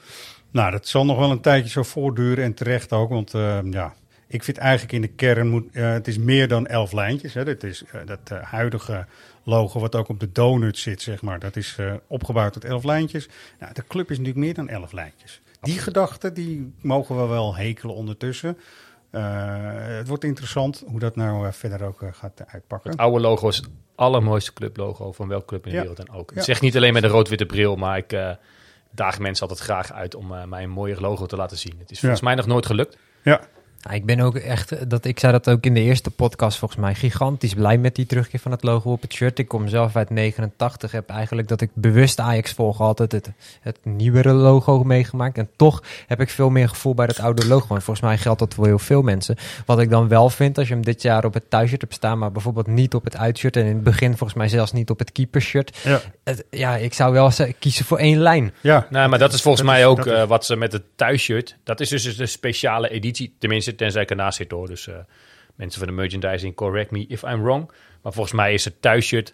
[0.51, 3.09] Nou, dat zal nog wel een tijdje zo voortduren en terecht ook.
[3.09, 3.93] Want eh, ja,
[4.33, 7.33] ik vind eigenlijk in de kern, moet, eh, het is meer dan elf lijntjes.
[7.33, 7.43] Hè.
[7.43, 9.05] Het is, eh, dat eh, huidige
[9.43, 11.39] logo wat ook op de donut zit, zeg maar.
[11.39, 13.29] Dat is eh, opgebouwd uit elf lijntjes.
[13.59, 15.41] Nou, de club is natuurlijk meer dan elf lijntjes.
[15.61, 18.57] Die gedachte, die mogen we wel hekelen ondertussen.
[19.09, 19.23] Eh,
[19.81, 22.91] het wordt interessant hoe dat nou eh, verder ook eh, gaat uitpakken.
[22.91, 25.81] Het oude logo is het allermooiste clublogo van welke club in de Ja.
[25.87, 26.31] wereld dan ook.
[26.33, 26.37] Ja.
[26.37, 28.31] Ik zeg niet alleen met een rood-witte bril, maar ik eh,
[28.91, 31.75] daag mensen altijd graag uit om eh, mij een mooier logo te laten zien.
[31.79, 32.27] Het is volgens Ja.
[32.27, 32.97] mij nog nooit gelukt.
[33.23, 33.41] Ja.
[33.83, 36.57] Ja, ik ben ook echt, eh, dat, ik zei dat ook in de eerste podcast
[36.57, 39.39] volgens mij, gigantisch blij met die terugkeer van het logo op het shirt.
[39.39, 43.29] Ik kom zelf uit 89, heb eigenlijk dat ik bewust Ajax volg altijd het,
[43.61, 45.37] het nieuwere logo meegemaakt.
[45.37, 47.75] En toch heb ik veel meer gevoel bij dat oude logo.
[47.75, 49.35] En volgens mij geldt dat voor heel veel mensen.
[49.65, 52.17] Wat ik dan wel vind, als je hem dit jaar op het thuisshirt hebt staan,
[52.17, 53.55] maar bijvoorbeeld niet op het uitshirt.
[53.55, 55.77] En in het begin volgens mij zelfs niet op het keepershirt.
[55.83, 56.01] Ja.
[56.23, 58.53] Het, ja, ik zou wel ze- kiezen voor één lijn.
[58.61, 58.87] Ja.
[58.89, 60.83] Nou, maar dat is volgens Dat mij is- ook is- eh, wat ze met het
[60.95, 61.57] thuisshirt.
[61.63, 63.35] Dat is dus de speciale editie.
[63.39, 64.67] Tenminste, tenzij ik ernaast zit hoor.
[64.67, 64.95] Dus eh,
[65.55, 67.71] mensen van de merchandising, correct me if I'm wrong.
[68.01, 69.33] Maar volgens mij is het thuisshirt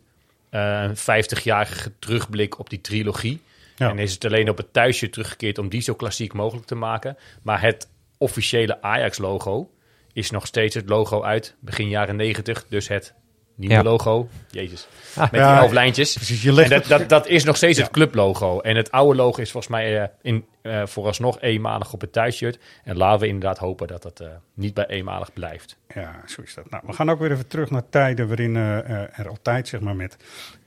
[0.49, 3.41] eh, een 50-jarige terugblik op die trilogie.
[3.75, 3.89] Ja.
[3.89, 7.17] En is het alleen op het thuisshirt teruggekeerd om die zo klassiek mogelijk te maken.
[7.41, 9.71] Maar het officiële Ajax-logo
[10.13, 12.65] is nog steeds het logo uit begin jaren 90.
[12.69, 13.13] Dus het
[13.57, 13.83] nieuwe Ja.
[13.83, 14.27] logo.
[14.49, 14.87] Jezus.
[15.15, 15.31] Ah.
[15.31, 16.13] Met Ja, die elf lijntjes.
[16.15, 17.83] precies, je legt en dat, het- dat, dat is nog steeds Ja.
[17.83, 18.59] het clublogo.
[18.59, 22.59] En het oude logo is volgens mij eh, in, eh, vooralsnog eenmalig op het thuisshirt.
[22.83, 25.77] En laten we inderdaad hopen dat dat eh, niet bij eenmalig blijft.
[25.93, 26.69] Ja, zo is dat.
[26.69, 29.79] Nou, we gaan ook weer even terug naar tijden waarin eh, eh, er altijd, zeg
[29.79, 30.17] maar, met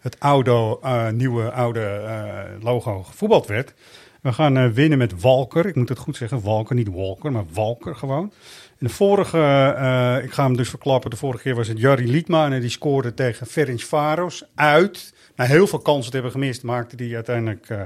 [0.00, 3.74] het oude, eh, nieuwe, oude eh, logo gevoetbald werd.
[4.22, 5.66] We gaan eh, winnen met Walker.
[5.66, 8.32] Ik moet het goed zeggen, Walker, niet Walker, maar Walker gewoon.
[8.80, 12.50] De vorige, eh, ik ga hem dus verklappen, de vorige keer was het Jari Liedma
[12.50, 15.14] en die scoorde tegen Ferenc Varos uit.
[15.36, 17.80] Na heel veel kansen te hebben gemist, maakte hij uiteindelijk eh,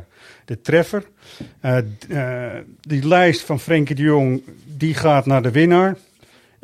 [0.44, 1.04] de treffer.
[1.60, 1.78] Eh,
[2.80, 5.96] die lijst van Frenkie de Jong, die gaat naar de winnaar.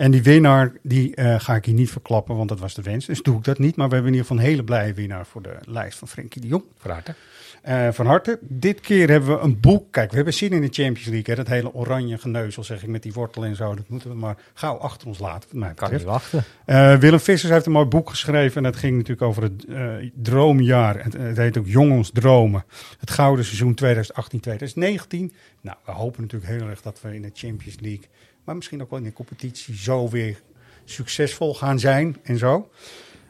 [0.01, 3.07] En die winnaar, die eh, ga ik hier niet verklappen, want dat was de wens.
[3.07, 3.76] Dus doe ik dat niet.
[3.76, 6.40] Maar we hebben in ieder geval een hele blije winnaar voor de lijst van Frenkie
[6.40, 6.64] de Jong.
[6.78, 7.14] Van harte.
[7.62, 8.38] Eh, van harte.
[8.42, 9.92] Dit keer hebben we een boek.
[9.92, 11.24] Kijk, we hebben zin in de Champions League.
[11.24, 11.34] Hè?
[11.34, 13.74] Dat hele oranje geneuzel, zeg ik, met die wortel en zo.
[13.74, 16.44] Dat moeten we maar gauw achter ons laten, mij Kan niet wachten.
[16.64, 18.57] Eh, Willem Vissers heeft een mooi boek geschreven.
[18.57, 19.66] En dat ging natuurlijk over het
[20.14, 21.05] droomjaar.
[21.05, 22.64] Het, het heet ook Jongens Dromen.
[23.01, 25.34] Het gouden seizoen 2018-2019.
[25.61, 28.05] Nou, we hopen natuurlijk heel erg dat we in de Champions League...
[28.45, 30.43] maar misschien ook wel in de competitie zo weer
[30.84, 32.70] succesvol gaan zijn en zo.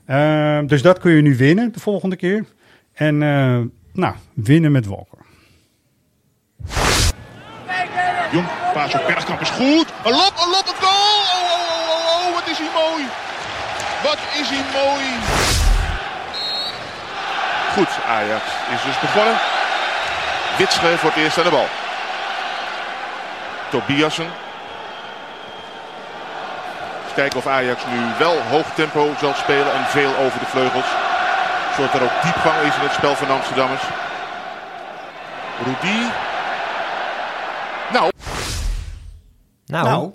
[0.05, 2.45] Eh, dus dat kun je nu winnen de volgende keer.
[2.93, 3.61] En eh,
[3.93, 5.19] nou, winnen met Walker.
[8.33, 9.87] Jong, paas op Bergkamp is goed.
[10.05, 11.21] Een lop, een lop, een goal!
[11.35, 13.05] Oh, oh, oh, oh, oh, wat is hij mooi.
[14.03, 15.07] Wat is hij mooi.
[17.75, 18.45] Goed, Ajax
[18.75, 19.39] is dus begonnen.
[20.59, 21.67] Witsche voor het eerst aan de bal.
[23.71, 24.50] Tobiasen.
[27.11, 30.87] Eens kijken of Ajax nu wel hoog tempo zal spelen en veel over de vleugels.
[31.77, 33.83] Zodat er ook diepgang is in het spel van Amsterdammers.
[35.65, 35.99] Rudy.
[37.93, 38.11] Nou,
[39.67, 40.11] Nou, Nou,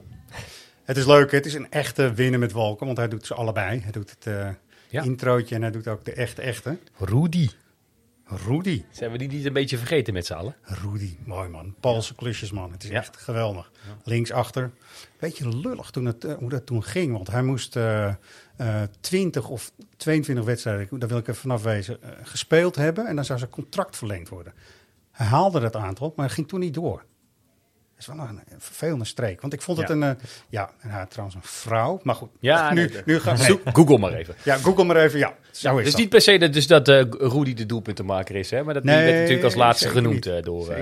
[0.85, 1.31] het is leuk.
[1.31, 3.79] Het is een echte winnen met Walker, want hij doet ze allebei.
[3.81, 4.47] Hij doet het eh
[4.89, 5.01] Ja.
[5.03, 6.77] introotje en hij doet ook de echte echte.
[6.99, 7.49] Rudy.
[8.27, 8.83] Rudy.
[8.91, 10.55] Zijn we die niet een beetje vergeten met z'n allen?
[10.61, 11.75] Rudy, mooi man.
[11.79, 12.71] Paulse klusjes man.
[12.71, 12.95] Het is Ja.
[12.95, 13.71] echt geweldig.
[14.03, 14.71] Linksachter.
[15.19, 17.11] Beetje lullig toen het, eh, hoe dat toen ging.
[17.11, 18.07] Want hij moest eh,
[18.57, 23.07] eh, 20 of 22 wedstrijden, daar wil ik even vanaf wezen, eh, gespeeld hebben.
[23.07, 24.53] En dan zou zijn contract verlengd worden.
[25.11, 27.05] Hij haalde dat aantal, maar ging toen niet door.
[27.97, 29.41] Dat is wel een vervelende streek.
[29.41, 29.93] Want ik vond het Ja.
[29.93, 30.03] een...
[30.03, 30.09] eh,
[30.49, 31.99] ja, en had trouwens een vrouw.
[32.03, 34.35] Maar goed, Ja, nu, nee, nu gaan Zoek- Google maar even.
[34.43, 35.19] Ja, Google maar even.
[35.19, 35.99] Ja, zo is het is dat.
[36.01, 38.63] niet per se dat, dus dat eh, Rudy de doelpuntenmaker is, hè?
[38.63, 40.73] maar dat Nee, werd natuurlijk als laatste genoemd eh, door,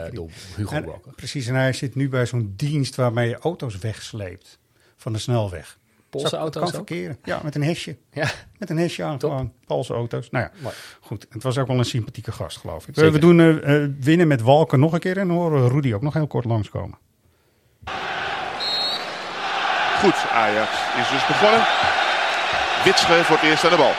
[0.56, 0.92] Hugo En-.
[1.16, 4.60] Precies, en hij zit nu bij zo'n dienst waarmee je auto's wegsleept
[4.98, 5.78] van de snelweg.
[6.10, 6.88] Poolse auto's Kan ook?
[6.88, 7.18] verkeren.
[7.24, 7.98] Ja, met een hesje.
[8.12, 8.32] Ja.
[8.58, 9.54] Met een hesje aan gewoon.
[9.66, 10.30] Poolse auto's.
[10.30, 10.76] Nou ja, Mooi.
[11.02, 11.26] goed.
[11.30, 12.96] Het was ook wel een sympathieke gast, geloof ik.
[12.96, 13.14] We, Zeker.
[13.14, 16.14] we doen winnen met Walker nog een keer en dan horen we Rudy ook nog
[16.14, 16.98] heel kort langskomen.
[20.04, 21.64] Goed, Ajax is dus begonnen.
[22.84, 23.94] Witsche voor het eerst aan de bal.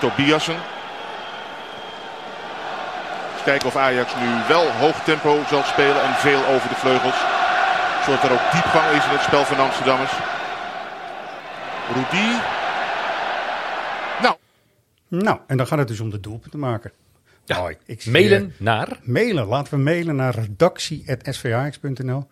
[0.00, 0.54] Tobiasen.
[3.32, 7.16] Eens kijken of Ajax nu wel hoog tempo zal spelen en veel over de vleugels.
[8.04, 10.12] Zodat er ook diepgang is in het spel van Amsterdammers.
[11.94, 12.28] Rudy.
[14.22, 14.36] Nou,
[15.08, 16.92] Nou, en dan gaat het dus om de doelpunten maken.
[17.44, 17.76] Ja, Mooi.
[17.86, 18.88] Ik mailen eh, naar...
[19.02, 19.46] Mailen.
[19.46, 22.26] Laten we mailen naar redactie.svax.nl.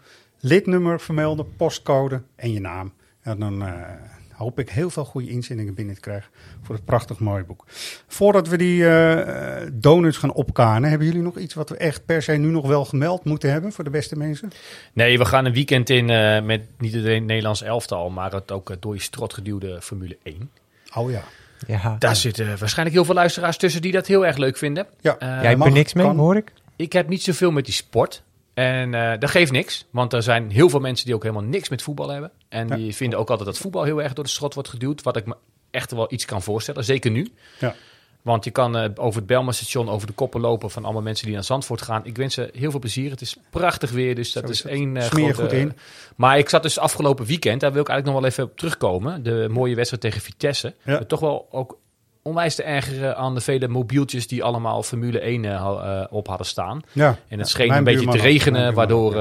[0.44, 2.92] Lidnummer vermelden, postcode en je naam.
[3.22, 3.72] En dan eh,
[4.32, 6.30] hoop ik heel veel goede inzendingen binnen te krijgen
[6.62, 7.64] voor het prachtig mooie boek.
[8.06, 12.22] Voordat we die eh, donuts gaan opkanen, hebben jullie nog iets wat we echt per
[12.22, 14.50] se nu nog wel gemeld moeten hebben voor de beste mensen?
[14.92, 18.76] Nee, we gaan een weekend in eh, met niet het Nederlands elftal, maar het ook
[18.80, 20.50] door je strot geduwde Formule 1.
[20.94, 21.22] Oh ja.
[21.66, 21.96] Ja.
[21.98, 24.86] Daar zitten waarschijnlijk heel veel luisteraars tussen die dat heel erg leuk vinden.
[25.00, 25.16] Ja.
[25.20, 26.16] Jij hebt er niks mee, kan.
[26.16, 26.52] hoor ik?
[26.76, 28.22] Ik heb niet zoveel met die sport.
[28.54, 31.68] En eh, dat geeft niks, want er zijn heel veel mensen die ook helemaal niks
[31.68, 32.30] met voetbal hebben.
[32.48, 32.76] En Ja.
[32.76, 35.02] die vinden ook altijd dat voetbal heel erg door de strot wordt geduwd.
[35.02, 35.34] Wat ik me
[35.70, 37.32] echt wel iets kan voorstellen, zeker nu.
[37.58, 37.74] Ja.
[38.22, 41.34] Want je kan eh, over het Belma-station over de koppen lopen van allemaal mensen die
[41.34, 42.04] naar Zandvoort gaan.
[42.04, 43.10] Ik wens ze heel veel plezier.
[43.10, 45.40] Het is prachtig weer, dus dat is één Smeer grote...
[45.42, 45.76] goed in.
[46.16, 49.22] Maar ik zat dus afgelopen weekend, daar wil ik eigenlijk nog wel even op terugkomen.
[49.22, 50.74] De mooie wedstrijd tegen Vitesse.
[50.82, 51.04] Ja.
[51.04, 51.78] Toch wel ook
[52.26, 56.46] onwijs te ergeren aan de vele mobieltjes die allemaal Formule 1 eh, eh, op hadden
[56.46, 56.80] staan.
[56.92, 57.16] Ja.
[57.28, 59.16] En het scheen een beetje te regenen, waardoor eh,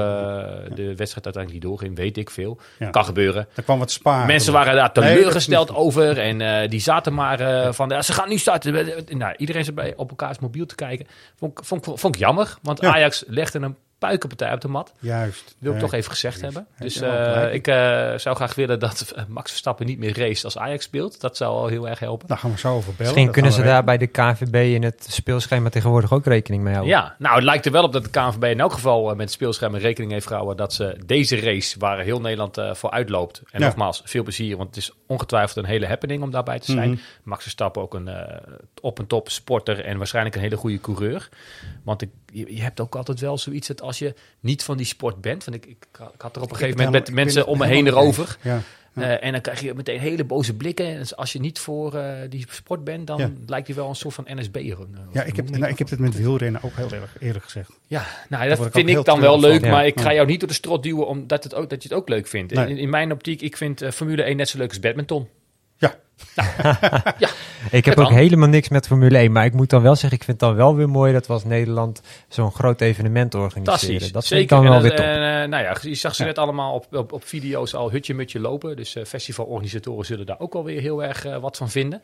[0.74, 1.96] de wedstrijd uiteindelijk niet doorging.
[1.96, 2.58] Weet ik veel.
[2.78, 2.90] Ja.
[2.90, 3.46] Kan gebeuren.
[3.54, 4.26] Er kwam wat spaar.
[4.26, 8.72] Mensen waren daar teleurgesteld over en die zaten maar van, ze gaan nu starten.
[9.18, 11.06] Nou, iedereen zat bij op elkaars mobiel te kijken.
[11.36, 12.92] Vond, ik- vond, ik- vond ik jammer, want Ja.
[12.94, 13.76] Ajax legde een
[14.06, 14.92] puikenpartij op de mat.
[14.98, 15.54] Juist.
[15.58, 16.66] Wil ik toch even gezegd hebben.
[16.74, 17.74] Heb Dus eh, ik eh,
[18.16, 21.20] zou graag willen dat eh, Max Verstappen niet meer race als Ajax speelt.
[21.20, 22.28] Dat zou al heel erg helpen.
[22.28, 22.96] Daar gaan we zo over bellen.
[22.98, 26.72] Misschien Dat kunnen ze daar bij de KNVB in het speelschema tegenwoordig ook rekening mee
[26.74, 26.94] houden.
[26.94, 29.30] Ja, nou het lijkt er wel op dat de KNVB in elk geval met het
[29.30, 33.42] speelscherm rekening heeft gehouden dat ze deze race waar heel Nederland eh, voor uitloopt.
[33.50, 33.66] En Ja.
[33.66, 36.90] nogmaals, veel plezier, want het is ongetwijfeld een hele happening om daarbij te zijn.
[36.90, 37.00] Mhm.
[37.22, 38.36] Max Verstappen ook een eh,
[38.80, 41.28] op en top sporter en waarschijnlijk een hele goede coureur.
[41.82, 44.86] Want ik, je, je hebt ook altijd wel zoiets dat als je niet van die
[44.86, 45.76] sport bent, want ik, ik,
[46.14, 48.36] ik had er op een gegeven moment met mensen ben om me heen erover.
[48.42, 48.60] Ja.
[48.94, 50.86] Eh, en dan krijg je meteen hele boze blikken.
[50.86, 53.30] En als je niet voor eh, die sport bent, dan Ja.
[53.46, 54.62] lijkt je wel een soort van NSB'er.
[54.80, 57.70] eh, Ja, ik heb, nou, ik heb het met wielrennen ook heel erg eerlijk gezegd.
[57.86, 59.70] Ja, nou, dat ik vind ik dan wel leuk, van.
[59.70, 59.86] maar Ja.
[59.86, 62.08] ik ga jou niet door de strot duwen omdat het ook, dat je het ook
[62.08, 62.54] leuk vindt.
[62.54, 62.68] Nee.
[62.68, 65.28] In, in mijn optiek, ik vind eh, Formule 1 net zo leuk als badminton.
[65.76, 65.94] Ja.
[67.18, 67.28] ja.
[67.70, 70.24] Ik heb ook helemaal niks met Formule 1, maar ik moet dan wel zeggen, ik
[70.24, 73.78] vind het dan wel weer mooi dat we als Nederland zo'n groot evenement organiseren.
[73.78, 74.12] Fantastisch.
[74.12, 74.36] Dat Zeker.
[74.48, 75.04] vind ik dan wel weer top.
[75.06, 76.28] en, eh, nou ja, je zag ze Ja.
[76.28, 78.76] net allemaal op, op, op video's al hutje-mutje lopen.
[78.76, 82.02] Dus eh, festivalorganisatoren zullen daar ook wel weer heel erg eh, wat van vinden.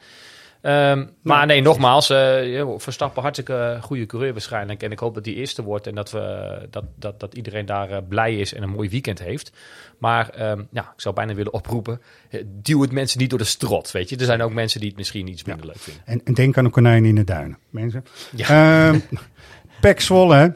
[0.60, 4.82] Ehm, maar nee, nogmaals, ja, Verstappen hartstikke goede coureur waarschijnlijk.
[4.82, 7.90] En ik hoop dat die eerste wordt en dat, we, dat, dat, dat iedereen daar
[7.90, 9.52] eh, blij is en een mooi weekend heeft.
[9.98, 12.00] Maar ehm, ja, ik zou bijna willen oproepen,
[12.30, 14.16] eh, duw het mensen niet door de strot, weet je.
[14.16, 16.02] Er zijn ook mensen die het misschien iets minder leuk vinden.
[16.06, 18.04] En, en denk aan een konijn in de duinen, mensen.
[18.36, 18.94] Ja.
[19.80, 20.48] Pek Zwolle, hè.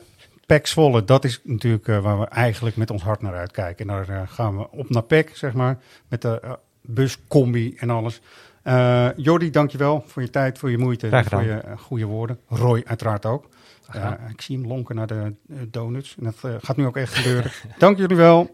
[0.46, 3.88] Pek Zwolle, dat is natuurlijk waar we eigenlijk met ons hart naar uitkijken.
[3.88, 5.78] En daar gaan we op naar Pek, zeg maar,
[6.08, 8.20] met de eh, bus, combi en alles.
[8.64, 12.38] Uh, Jordi, dankjewel voor je tijd, voor je moeite, en voor je eh, goede woorden.
[12.48, 13.48] Roy, uiteraard ook.
[13.90, 15.34] Eh, ik zie hem lonken naar de
[15.70, 16.16] donuts.
[16.18, 17.50] En dat gaat nu ook echt gebeuren.
[17.78, 18.50] Dank jullie wel.